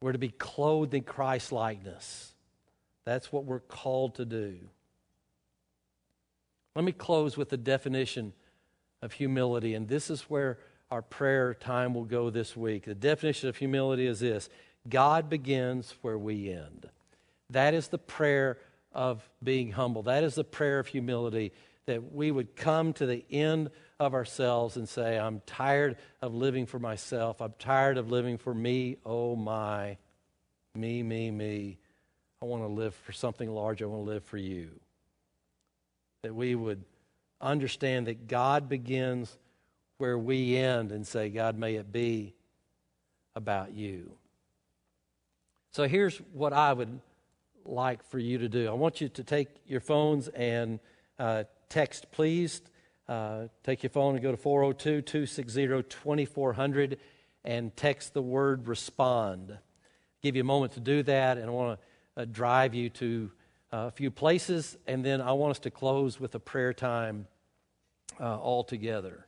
We're 0.00 0.12
to 0.12 0.18
be 0.18 0.30
clothed 0.30 0.94
in 0.94 1.02
Christ 1.02 1.52
likeness. 1.52 2.34
That's 3.04 3.32
what 3.32 3.44
we're 3.44 3.60
called 3.60 4.16
to 4.16 4.24
do. 4.24 4.58
Let 6.74 6.84
me 6.84 6.92
close 6.92 7.36
with 7.36 7.50
the 7.50 7.56
definition 7.56 8.32
of 9.02 9.12
humility, 9.12 9.74
and 9.74 9.88
this 9.88 10.10
is 10.10 10.22
where 10.22 10.58
our 10.90 11.02
prayer 11.02 11.54
time 11.54 11.94
will 11.94 12.04
go 12.04 12.30
this 12.30 12.56
week. 12.56 12.84
The 12.84 12.94
definition 12.94 13.48
of 13.48 13.56
humility 13.56 14.06
is 14.06 14.20
this 14.20 14.48
God 14.88 15.28
begins 15.28 15.94
where 16.02 16.18
we 16.18 16.50
end. 16.50 16.88
That 17.50 17.74
is 17.74 17.88
the 17.88 17.98
prayer 17.98 18.58
of 18.94 19.28
being 19.42 19.72
humble. 19.72 20.02
That 20.02 20.24
is 20.24 20.34
the 20.34 20.44
prayer 20.44 20.78
of 20.78 20.86
humility 20.86 21.52
that 21.86 22.12
we 22.12 22.30
would 22.30 22.54
come 22.54 22.92
to 22.94 23.06
the 23.06 23.24
end 23.30 23.70
of 23.98 24.14
ourselves 24.14 24.76
and 24.76 24.88
say, 24.88 25.18
I'm 25.18 25.40
tired 25.46 25.96
of 26.20 26.34
living 26.34 26.66
for 26.66 26.78
myself. 26.78 27.40
I'm 27.40 27.54
tired 27.58 27.98
of 27.98 28.10
living 28.10 28.38
for 28.38 28.54
me. 28.54 28.98
Oh 29.04 29.34
my, 29.34 29.96
me, 30.74 31.02
me, 31.02 31.30
me. 31.30 31.78
I 32.40 32.44
want 32.44 32.62
to 32.62 32.68
live 32.68 32.94
for 32.94 33.12
something 33.12 33.50
large. 33.50 33.82
I 33.82 33.86
want 33.86 34.04
to 34.04 34.10
live 34.10 34.24
for 34.24 34.36
you. 34.36 34.70
That 36.22 36.34
we 36.34 36.54
would 36.54 36.84
understand 37.40 38.06
that 38.06 38.28
God 38.28 38.68
begins 38.68 39.36
where 39.98 40.18
we 40.18 40.56
end 40.56 40.92
and 40.92 41.06
say, 41.06 41.28
God, 41.28 41.56
may 41.56 41.74
it 41.74 41.92
be 41.92 42.34
about 43.34 43.72
you. 43.72 44.12
So 45.72 45.88
here's 45.88 46.18
what 46.32 46.52
I 46.52 46.72
would 46.72 47.00
like 47.66 48.02
for 48.04 48.18
you 48.18 48.38
to 48.38 48.48
do. 48.48 48.68
I 48.68 48.72
want 48.72 49.00
you 49.00 49.08
to 49.10 49.24
take 49.24 49.48
your 49.66 49.80
phones 49.80 50.28
and 50.28 50.80
uh, 51.18 51.44
text, 51.68 52.10
please. 52.10 52.62
Uh, 53.08 53.48
take 53.64 53.82
your 53.82 53.90
phone 53.90 54.14
and 54.14 54.22
go 54.22 54.30
to 54.30 54.36
402 54.36 55.02
260 55.02 55.82
2400 55.82 56.98
and 57.44 57.76
text 57.76 58.14
the 58.14 58.22
word 58.22 58.68
respond. 58.68 59.58
Give 60.22 60.36
you 60.36 60.42
a 60.42 60.44
moment 60.44 60.72
to 60.74 60.80
do 60.80 61.02
that, 61.02 61.36
and 61.36 61.46
I 61.46 61.50
want 61.50 61.80
to 62.16 62.22
uh, 62.22 62.24
drive 62.26 62.74
you 62.74 62.88
to 62.90 63.30
uh, 63.72 63.76
a 63.88 63.90
few 63.90 64.10
places, 64.10 64.76
and 64.86 65.04
then 65.04 65.20
I 65.20 65.32
want 65.32 65.52
us 65.52 65.58
to 65.60 65.70
close 65.70 66.20
with 66.20 66.34
a 66.34 66.38
prayer 66.38 66.72
time 66.72 67.26
uh, 68.20 68.38
all 68.38 68.62
together. 68.62 69.26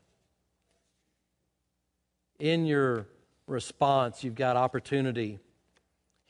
In 2.38 2.66
your 2.66 3.06
response, 3.46 4.22
you've 4.22 4.34
got 4.34 4.56
opportunity 4.56 5.40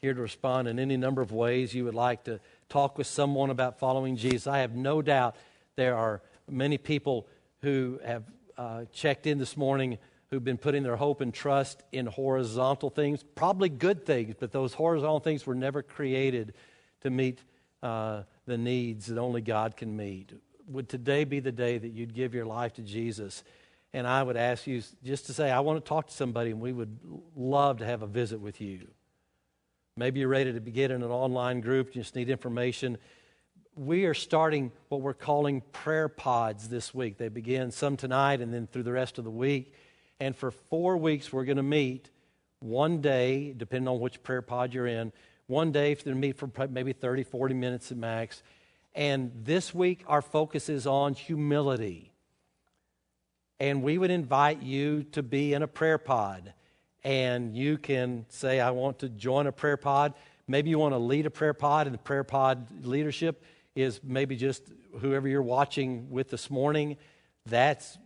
here 0.05 0.13
to 0.13 0.21
respond 0.21 0.69
in 0.69 0.79
any 0.79 0.99
number 0.99 1.23
of 1.23 1.33
ways. 1.33 1.75
You 1.75 1.87
would 1.87 1.95
like 1.95 2.25
to 2.25 2.39
talk 2.69 2.99
with 2.99 3.07
someone 3.07 3.49
about 3.49 3.79
following 3.79 4.17
Jesus. 4.17 4.47
I 4.47 4.59
have 4.59 4.75
no 4.75 5.01
doubt 5.01 5.35
there 5.77 5.97
are 5.97 6.21
many 6.47 6.77
people 6.77 7.27
who 7.63 7.99
have 8.05 8.25
uh, 8.59 8.85
checked 8.93 9.27
in 9.27 9.39
this 9.39 9.57
morning 9.57 9.97
who've 10.29 10.45
been 10.45 10.59
putting 10.59 10.83
their 10.83 10.97
hope 10.97 11.23
and 11.23 11.33
trust 11.33 11.83
in 11.91 12.05
horizontal 12.05 12.91
things, 12.91 13.25
probably 13.35 13.71
good 13.71 14.05
things, 14.05 14.35
but 14.39 14.53
those 14.53 14.75
horizontal 14.75 15.21
things 15.21 15.47
were 15.47 15.55
never 15.55 15.83
created 15.83 16.53
to 17.01 17.09
meet 17.09 17.41
uh, 17.83 18.25
the 18.45 18.59
needs 18.59 19.07
that 19.07 19.17
only 19.17 19.41
God 19.41 19.75
can 19.75 19.97
meet. 19.97 20.35
Would 20.69 20.91
today 20.91 21.25
be 21.25 21.41
the 21.41 21.53
day 21.53 21.79
that 21.79 21.93
you'd 21.93 22.13
give 22.13 22.35
your 22.35 22.45
life 22.45 22.75
to 22.75 22.83
Jesus? 22.83 23.43
And 23.95 24.07
I 24.07 24.23
would 24.23 24.37
ask 24.37 24.67
you 24.67 24.83
just 25.03 25.25
to 25.27 25.33
say, 25.33 25.51
I 25.51 25.61
want 25.61 25.83
to 25.83 25.89
talk 25.89 26.09
to 26.09 26.13
somebody, 26.13 26.51
and 26.51 26.61
we 26.61 26.75
would 26.75 26.99
love 27.35 27.79
to 27.79 27.87
have 27.87 28.03
a 28.03 28.07
visit 28.07 28.39
with 28.39 28.61
you. 28.61 28.87
Maybe 29.97 30.19
you're 30.19 30.29
ready 30.29 30.53
to 30.53 30.59
begin 30.59 30.91
in 30.91 31.05
an 31.05 31.11
online 31.11 31.61
group, 31.61 31.95
you 31.95 32.03
just 32.03 32.17
need 32.17 32.29
information. 32.29 32.99
We 33.77 34.07
are 34.07 34.15
starting 34.15 34.73
what 34.89 35.01
we're 35.01 35.15
calling 35.15 35.61
prayer 35.71 36.09
pods 36.09 36.69
this 36.69 36.93
week. 36.93 37.17
They 37.17 37.29
begin 37.29 37.71
some 37.71 37.97
tonight 37.97 38.41
and 38.41 38.53
then 38.53 38.67
through 38.67 38.83
the 38.83 38.91
rest 38.91 39.19
of 39.19 39.25
the 39.25 39.31
week. 39.31 39.73
And 40.19 40.35
for 40.35 40.51
four 40.51 40.97
weeks, 40.97 41.33
we're 41.33 41.45
going 41.45 41.59
to 41.59 41.63
meet 41.63 42.11
one 42.59 43.03
day, 43.03 43.55
depending 43.57 43.87
on 43.87 44.01
which 44.01 44.21
prayer 44.25 44.43
pod 44.43 44.75
you're 44.75 44.89
in, 44.89 45.13
one 45.47 45.71
day, 45.71 45.95
they 45.95 46.13
meet 46.13 46.39
for 46.39 46.51
maybe 46.69 46.93
30, 46.93 47.23
40 47.23 47.55
minutes 47.55 47.93
at 47.93 47.97
max. 47.97 48.43
And 48.97 49.31
this 49.45 49.73
week, 49.73 50.03
our 50.09 50.23
focus 50.23 50.69
is 50.69 50.89
on 50.89 51.15
humility. 51.15 52.11
And 53.61 53.81
we 53.81 53.99
would 53.99 54.11
invite 54.11 54.61
you 54.61 55.05
to 55.13 55.23
be 55.23 55.55
in 55.55 55.63
a 55.63 55.69
prayer 55.69 55.99
pod 55.99 56.53
and 57.05 57.55
you 57.55 57.77
can 57.77 58.25
say, 58.31 58.61
I 58.61 58.71
want 58.71 59.01
to 59.01 59.09
join 59.09 59.47
a 59.47 59.53
prayer 59.53 59.77
pod. 59.77 60.15
Maybe 60.49 60.71
you 60.71 60.79
want 60.79 60.95
to 60.95 60.99
lead 60.99 61.27
a 61.27 61.31
prayer 61.31 61.55
pod, 61.55 61.87
and 61.87 61.95
the 61.95 61.99
prayer 61.99 62.25
pod 62.25 62.87
leadership 62.87 63.45
is 63.75 64.01
maybe 64.03 64.37
just 64.37 64.63
whoever 65.01 65.29
you're 65.29 65.43
watching 65.43 66.11
with 66.11 66.31
this 66.31 66.51
morning. 66.51 66.97
That's 67.47 67.99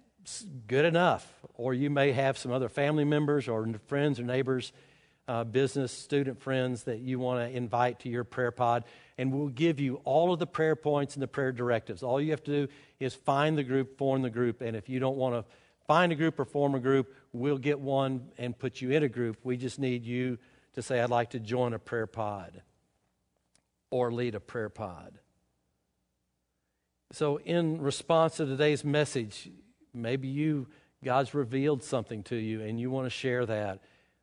good 0.66 0.84
enough. 0.84 1.32
Or 1.54 1.74
you 1.74 1.90
may 1.90 2.12
have 2.12 2.38
some 2.38 2.52
other 2.52 2.68
family 2.68 3.04
members 3.04 3.48
or 3.48 3.68
friends 3.87 4.18
or 4.18 4.24
neighbors, 4.24 4.72
uh, 5.26 5.44
business, 5.44 5.92
student 5.92 6.40
friends 6.40 6.84
that 6.84 7.00
you 7.00 7.18
want 7.18 7.40
to 7.40 7.56
invite 7.56 8.00
to 8.00 8.08
your 8.08 8.24
prayer 8.24 8.50
pod. 8.50 8.84
And 9.18 9.32
we'll 9.32 9.48
give 9.48 9.78
you 9.78 10.00
all 10.04 10.32
of 10.32 10.38
the 10.38 10.46
prayer 10.46 10.76
points 10.76 11.14
and 11.14 11.22
the 11.22 11.28
prayer 11.28 11.52
directives. 11.52 12.02
All 12.02 12.20
you 12.20 12.30
have 12.30 12.42
to 12.44 12.66
do 12.66 12.72
is 12.98 13.14
find 13.14 13.58
the 13.58 13.64
group, 13.64 13.98
form 13.98 14.22
the 14.22 14.30
group. 14.30 14.61
And 14.61 14.76
if 14.76 14.88
you 14.88 15.00
don't 15.00 15.16
want 15.16 15.34
to 15.34 15.44
find 15.88 16.12
a 16.12 16.14
group 16.14 16.38
or 16.38 16.44
form 16.44 16.77
a 16.77 16.79
group, 16.79 17.12
we'll 17.33 17.59
get 17.59 17.81
one 17.81 18.29
and 18.37 18.57
put 18.57 18.81
you 18.81 18.92
in 18.92 19.03
a 19.03 19.09
group. 19.09 19.38
We 19.42 19.57
just 19.57 19.81
need 19.81 20.05
you 20.05 20.38
to 20.74 20.83
say, 20.83 21.01
I'd 21.01 21.11
like 21.11 21.31
to 21.31 21.40
join 21.40 21.72
a 21.72 21.79
prayer 21.79 22.07
pod 22.07 22.62
or 23.90 24.12
lead 24.12 24.37
a 24.37 24.40
prayer 24.40 24.68
pod. 24.68 25.18
So, 27.11 27.38
in 27.38 27.81
response 27.81 28.37
to 28.37 28.44
today's 28.44 28.85
message, 28.85 29.51
maybe 29.94 30.29
you, 30.29 30.66
God's 31.03 31.33
revealed 31.33 31.83
something 31.83 32.22
to 32.24 32.37
you 32.37 32.61
and 32.61 32.79
you 32.79 32.90
want 32.90 33.07
to 33.07 33.11
share 33.11 33.46
that. 33.46 33.81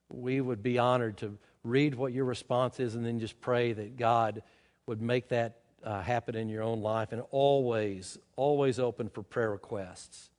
We 0.10 0.40
would 0.40 0.62
be 0.62 0.78
honored 0.78 1.18
to 1.18 1.36
read 1.64 1.96
what 1.96 2.14
your 2.14 2.26
response 2.26 2.80
is 2.80 2.94
and 2.94 3.04
then 3.04 3.20
just 3.20 3.42
pray 3.42 3.74
that 3.74 3.98
God 3.98 4.44
would 4.86 5.02
make 5.02 5.30
that 5.30 5.62
uh, 5.84 6.04
happen 6.04 6.36
in 6.36 6.48
your 6.48 6.62
own 6.62 6.82
life 6.82 7.12
and 7.12 7.24
always, 7.32 8.20
always 8.36 8.78
open 8.78 9.10
for 9.10 9.24
prayer 9.24 9.50
requests. 9.50 10.30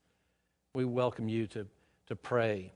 We 0.77 0.85
welcome 0.85 1.27
you 1.27 1.47
to 1.47 1.67
to 2.09 2.17
pray 2.17 2.71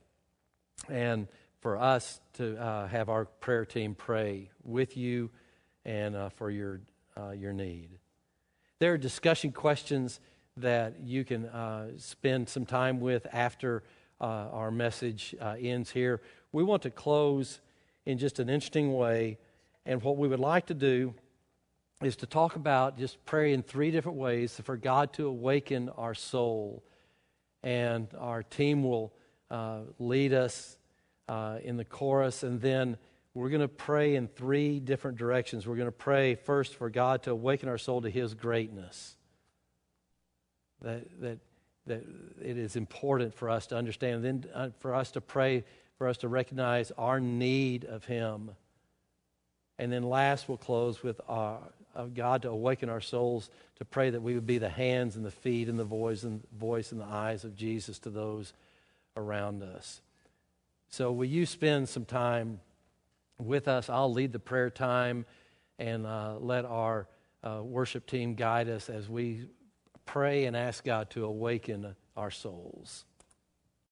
and 0.89 1.29
for 1.61 1.77
us 1.77 2.23
to 2.39 2.57
uh, 2.57 2.89
have 2.89 3.11
our 3.11 3.27
prayer 3.27 3.67
team 3.67 3.95
pray 3.95 4.49
with 4.65 4.97
you 4.97 5.29
and 5.85 6.17
uh, 6.17 6.31
for 6.31 6.51
your, 6.51 6.81
uh, 7.15 7.33
your 7.33 7.53
need. 7.53 7.91
There 8.79 8.95
are 8.95 8.97
discussion 8.97 9.53
questions 9.53 10.19
that 10.57 11.01
you 11.03 11.27
can 11.27 11.45
uh, 11.45 11.89
spend 11.99 12.49
some 12.49 12.65
time 12.65 13.01
with 13.01 13.27
after 13.35 13.83
uh, 14.19 14.25
our 14.51 14.71
message 14.71 15.35
uh, 15.39 15.57
ends 15.61 15.91
here. 15.91 16.23
We 16.53 16.63
want 16.63 16.81
to 16.85 16.91
close 16.91 17.61
in 18.07 18.17
just 18.17 18.39
an 18.39 18.49
interesting 18.49 18.95
way, 18.95 19.37
and 19.85 20.03
what 20.03 20.17
we 20.17 20.27
would 20.27 20.41
like 20.41 20.65
to 20.69 20.75
do 20.75 21.13
is 22.03 22.17
to 22.17 22.27
talk 22.27 22.57
about 22.57 22.97
just 22.97 23.23
pray 23.27 23.53
in 23.53 23.63
three 23.63 23.91
different 23.91 24.17
ways 24.17 24.59
for 24.65 24.79
God 24.79 25.13
to 25.13 25.27
awaken 25.27 25.91
our 25.99 26.15
soul. 26.15 26.83
And 27.63 28.09
our 28.19 28.43
team 28.43 28.83
will 28.83 29.13
uh, 29.51 29.81
lead 29.99 30.33
us 30.33 30.77
uh, 31.29 31.59
in 31.63 31.77
the 31.77 31.85
chorus, 31.85 32.43
and 32.43 32.61
then 32.61 32.97
we're 33.35 33.51
going 33.51 33.61
to 33.61 33.69
pray 33.69 34.17
in 34.17 34.27
three 34.27 34.81
different 34.81 35.19
directions. 35.19 35.67
We're 35.67 35.77
going 35.77 35.87
to 35.87 35.93
pray 35.93 36.35
first 36.35 36.75
for 36.75 36.91
God 36.91 37.23
to 37.25 37.31
awaken 37.31 37.69
our 37.69 37.79
soul 37.79 38.03
to 38.03 38.11
His 38.11 38.35
greatness. 38.35 39.17
That, 40.83 41.21
that, 41.21 41.39
that 41.87 42.05
it 42.43 42.59
is 42.59 42.75
important 42.75 43.35
for 43.35 43.49
us 43.49 43.69
to 43.69 43.77
understand, 43.77 44.25
and 44.25 44.43
then 44.43 44.51
uh, 44.53 44.69
for 44.81 44.95
us 44.95 45.13
to 45.13 45.21
pray, 45.21 45.65
for 45.99 46.09
us 46.09 46.17
to 46.19 46.29
recognize 46.29 46.91
our 46.99 47.21
need 47.21 47.85
of 47.85 48.05
Him. 48.05 48.51
And 49.79 49.93
then 49.93 50.03
last, 50.03 50.49
we'll 50.49 50.59
close 50.59 51.03
with 51.03 51.21
our, 51.29 51.59
of 51.95 52.15
God 52.15 52.43
to 52.43 52.51
awaken 52.51 52.89
our 52.89 53.01
souls 53.01 53.51
to 53.77 53.85
pray 53.85 54.11
that 54.11 54.23
we 54.23 54.35
would 54.35 54.47
be 54.47 54.59
the 54.59 54.69
hands 54.69 55.17
and 55.17 55.25
the 55.25 55.31
feet 55.31 55.69
and 55.69 55.79
the 55.79 55.85
voice 55.85 56.23
and 56.23 56.43
voice 56.59 56.93
and 56.93 57.01
the 57.01 57.07
eyes 57.07 57.45
of 57.45 57.57
Jesus 57.57 57.99
to 58.01 58.11
those 58.11 58.53
around 59.17 59.63
us. 59.63 60.01
So, 60.89 61.13
will 61.13 61.27
you 61.27 61.47
spend 61.47 61.89
some 61.89 62.05
time 62.05 62.61
with 63.39 63.69
us? 63.69 63.89
I'll 63.89 64.13
lead 64.13 64.33
the 64.33 64.39
prayer 64.39 64.71
time 64.71 65.25
and 65.79 66.07
uh, 66.07 66.37
let 66.39 66.65
our 66.65 67.07
uh, 67.43 67.61
worship 67.63 68.07
team 68.07 68.35
guide 68.35 68.69
us 68.69 68.91
as 68.91 69.09
we 69.09 69.47
pray 70.05 70.45
and 70.47 70.57
ask 70.57 70.85
God 70.85 71.11
to 71.11 71.25
awaken 71.25 71.95
our 72.17 72.31
souls. 72.31 73.05